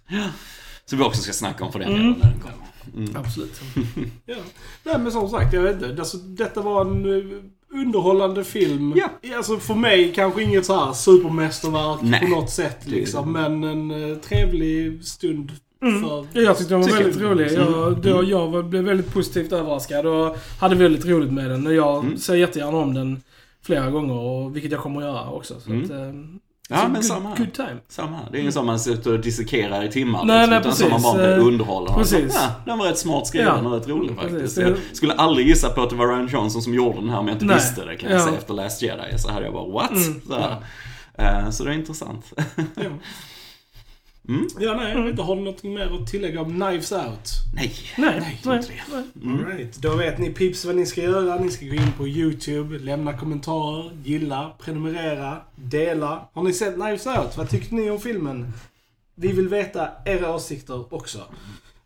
Så 0.91 0.97
vi 0.97 1.03
också 1.03 1.23
ska 1.23 1.33
snacka 1.33 1.65
om 1.65 1.73
för 1.73 1.79
den 1.79 1.89
Mm. 1.89 2.03
när 2.13 2.31
den 2.31 2.41
kommer. 2.41 3.05
Mm. 3.07 3.17
Absolut. 3.17 3.61
Ja. 4.27 4.37
Nej 4.85 4.99
men 4.99 5.13
som 5.13 5.29
sagt, 5.29 5.53
jag 5.53 5.63
vet 5.63 5.75
inte. 5.83 5.97
Alltså, 5.99 6.17
detta 6.17 6.61
var 6.61 6.81
en 6.81 7.19
eh, 7.19 7.37
underhållande 7.81 8.45
film. 8.45 8.95
Ja. 8.97 9.37
Alltså 9.37 9.57
för 9.57 9.75
mig 9.75 10.13
kanske 10.15 10.43
inget 10.43 10.67
så 10.67 10.85
här 10.85 10.93
supermästerverk 10.93 11.99
Nej. 12.03 12.21
på 12.21 12.27
något 12.27 12.51
sätt 12.51 12.87
liksom. 12.87 13.33
Men 13.33 13.65
en 13.65 14.11
eh, 14.11 14.17
trevlig 14.17 15.05
stund 15.05 15.53
för... 15.81 16.27
Ja, 16.33 16.41
Jag 16.43 16.59
tyckte 16.59 16.75
den 16.75 16.81
var 16.81 16.89
Tycker 16.89 17.03
väldigt 17.05 17.21
jag. 17.21 17.31
rolig. 17.31 17.53
Jag, 17.53 17.89
Mm. 17.89 18.01
då, 18.01 18.25
jag 18.25 18.49
var- 18.49 18.63
blev 18.63 18.85
väldigt 18.85 19.13
positivt 19.13 19.53
överraskad 19.53 20.07
och 20.07 20.37
hade 20.61 20.75
väldigt 20.75 21.05
roligt 21.07 21.33
med 21.33 21.51
den. 21.51 21.67
Och 21.67 21.75
jag 21.75 22.05
Mm. 22.05 22.19
ser 22.19 22.35
jättegärna 22.35 22.79
om 22.79 22.95
den 22.95 23.23
flera 23.63 23.91
gånger, 23.91 24.15
och, 24.15 24.55
vilket 24.57 24.73
jag 24.73 24.81
kommer 24.81 25.01
att 25.01 25.07
göra 25.07 25.31
också. 25.31 25.61
Så 25.61 25.71
Mm. 25.71 25.85
att, 25.85 25.91
eh, 25.91 25.97
Ja, 26.71 26.83
men 26.83 26.95
good, 26.95 27.05
samma. 27.05 27.35
Good 27.37 27.53
time. 27.53 27.77
Samma. 27.89 28.19
Det 28.31 28.39
är 28.39 28.41
ingen 28.41 28.53
som 28.53 28.67
man 28.67 28.81
sitter 28.81 29.13
och 29.13 29.21
dissekerar 29.21 29.85
i 29.85 29.91
timmar. 29.91 30.25
Nej, 30.25 30.37
liksom, 30.37 30.51
nej, 30.51 30.61
utan 30.61 30.73
som 30.77 30.91
man 30.91 31.01
precis. 31.01 31.13
bara 31.13 31.23
blir 31.37 31.39
Eh, 31.39 31.47
underhållen. 31.47 31.95
precis. 31.95 32.35
Ja, 32.35 32.49
den 32.67 32.79
var 32.79 32.87
rätt 32.87 32.99
smart 32.99 33.27
skriven 33.27 33.65
Ja, 33.65 33.71
och 33.71 33.75
rätt 33.75 33.89
rolig 33.89 34.17
precis. 34.19 34.33
faktiskt. 34.33 34.57
Det- 34.57 34.63
Jag 34.63 34.77
skulle 34.97 35.13
aldrig 35.15 35.47
gissa 35.49 35.69
på 35.71 35.83
att 35.83 35.91
det 35.91 35.97
var 35.97 36.07
Ryan 36.09 36.29
Johnson 36.29 36.63
som 36.63 36.75
gjorde 36.75 37.01
den 37.01 37.11
här 37.11 37.19
om 37.19 37.27
jag 37.29 37.35
inte 37.35 37.45
Nej. 37.45 37.57
visste 37.57 37.85
det 37.85 37.97
kan 37.97 38.11
jag 38.11 38.21
Ja. 38.21 38.25
säga 38.25 38.39
efter 38.39 38.55
Last 38.55 38.83
Jedi. 38.83 39.19
Så 39.19 39.31
hade 39.33 39.45
jag 39.45 39.55
bara 39.55 39.69
what? 39.73 39.91
Mm. 39.91 40.21
Så, 40.27 40.35
här. 40.35 40.57
Eh, 41.43 41.51
så 41.51 41.65
det 41.65 41.71
är 41.71 41.75
intressant. 41.75 42.33
Ja. 44.31 44.37
Mm. 44.37 44.49
Ja, 44.59 44.75
nej, 44.75 44.93
jag 44.93 45.03
vet 45.03 45.11
inte. 45.11 45.23
Har 45.23 45.37
du 45.37 45.43
något 45.43 45.63
mer 45.63 46.01
att 46.01 46.07
tillägga 46.07 46.41
om 46.41 46.61
Knives 46.61 46.93
Out? 46.93 47.31
Nej. 47.55 47.73
Nej, 47.99 48.21
Nej, 48.21 48.57
inte 48.57 48.73
det. 48.73 49.21
Mm. 49.25 49.47
Right. 49.47 49.77
Då 49.77 49.97
vet 49.97 50.19
ni 50.19 50.31
pips 50.31 50.65
vad 50.65 50.77
ni 50.77 50.87
ska 50.87 51.03
göra. 51.03 51.37
Ni 51.37 51.51
ska 51.51 51.67
gå 51.67 51.75
in 51.75 51.93
på 51.97 52.09
YouTube, 52.09 52.79
lämna 52.79 53.19
kommentarer, 53.19 53.91
gilla, 54.05 54.53
prenumerera, 54.59 55.37
dela. 55.57 56.29
Har 56.33 56.43
ni 56.43 56.53
sett 56.53 56.75
Knives 56.75 57.07
Out? 57.07 57.37
Vad 57.37 57.51
tyckte 57.51 57.75
ni 57.75 57.91
om 57.91 58.01
filmen? 58.01 58.53
Vi 59.15 59.33
vill 59.33 59.49
veta 59.49 59.89
era 60.05 60.35
åsikter 60.35 60.95
också. 60.95 61.19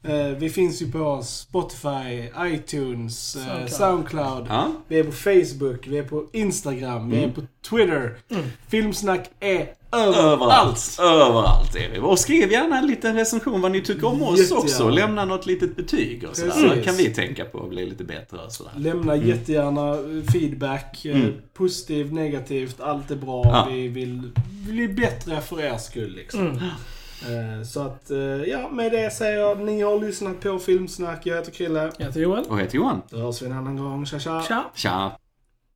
Eh, 0.05 0.27
vi 0.39 0.51
finns 0.51 0.83
ju 0.83 0.93
på 0.93 1.23
Spotify, 1.23 2.29
iTunes, 2.39 3.37
eh, 3.37 3.43
Soundcloud. 3.43 3.71
Soundcloud. 3.71 4.47
Ja. 4.49 4.73
Vi 4.89 4.99
är 4.99 5.05
på 5.05 5.13
Facebook, 5.13 5.87
vi 5.87 5.99
är 5.99 6.03
på 6.03 6.25
Instagram, 6.33 7.11
vi 7.11 7.17
är 7.17 7.23
Mm. 7.23 7.35
på 7.35 7.41
Twitter. 7.71 8.17
Mm. 8.31 8.45
Filmsnack 8.69 9.31
är 9.41 9.69
Överallt. 9.93 10.17
överallt. 10.17 10.97
Överallt 11.01 11.77
är 11.77 11.89
vi. 11.93 11.99
Och 11.99 12.19
skriv 12.19 12.53
gärna 12.53 12.79
en 12.79 12.87
liten 12.87 13.15
recension 13.17 13.61
vad 13.61 13.73
ni 13.73 13.81
tycker 13.83 14.07
om 14.07 14.23
oss 14.23 14.39
Jättegärna. 14.39 14.61
också. 14.63 14.89
Lämna 14.89 15.25
något 15.25 15.47
litet 15.47 15.77
betyg 15.77 16.25
och 16.31 16.37
sådär. 16.37 16.51
Precis. 16.51 16.71
Så 16.79 16.83
kan 16.85 16.97
vi 16.97 17.05
tänka 17.15 17.45
på 17.45 17.63
att 17.63 17.69
bli 17.69 17.87
lite 17.87 18.05
bättre 18.05 18.37
och 18.47 18.53
sådär. 18.53 18.73
Lämna 18.77 19.17
jättegärna 19.17 19.91
eh, 19.91 20.33
feedback. 20.33 21.05
Mm. 21.05 21.33
Positivt, 21.55 22.13
negativt, 22.13 22.81
allt 22.81 23.11
är 23.11 23.17
bra. 23.17 23.43
Ja. 23.45 23.69
Vi 23.71 23.89
vill 23.89 24.31
bli 24.69 24.89
bättre 24.89 25.41
för 25.41 25.61
er 25.61 25.77
skull 25.77 26.15
liksom. 26.15 26.61
Eh, 27.29 27.63
Så 27.65 27.81
att, 27.83 28.11
eh, 28.11 28.19
ja, 28.19 28.69
med 28.73 28.93
det 28.93 29.11
säger 29.13 29.39
jag, 29.41 29.59
ni 29.61 29.83
har 29.83 30.01
lyssnat 30.01 30.41
på 30.41 30.59
Filmsnack. 30.59 31.27
Jag 31.27 31.37
heter 31.37 31.53
Krille. 31.53 31.93
Jag 31.99 32.07
heter 32.07 32.21
Joel. 32.21 32.45
Och 32.49 32.61
heter 32.61 32.77
Johan. 32.77 33.03
Då 33.11 33.17
hörs 33.17 33.43
vi 33.43 33.47
en 33.47 33.53
annan 33.53 33.77
gång. 33.77 34.07
Tja 34.07 34.19
tja! 34.19 34.43
Tja! 34.49 34.65
Tja. 34.75 35.13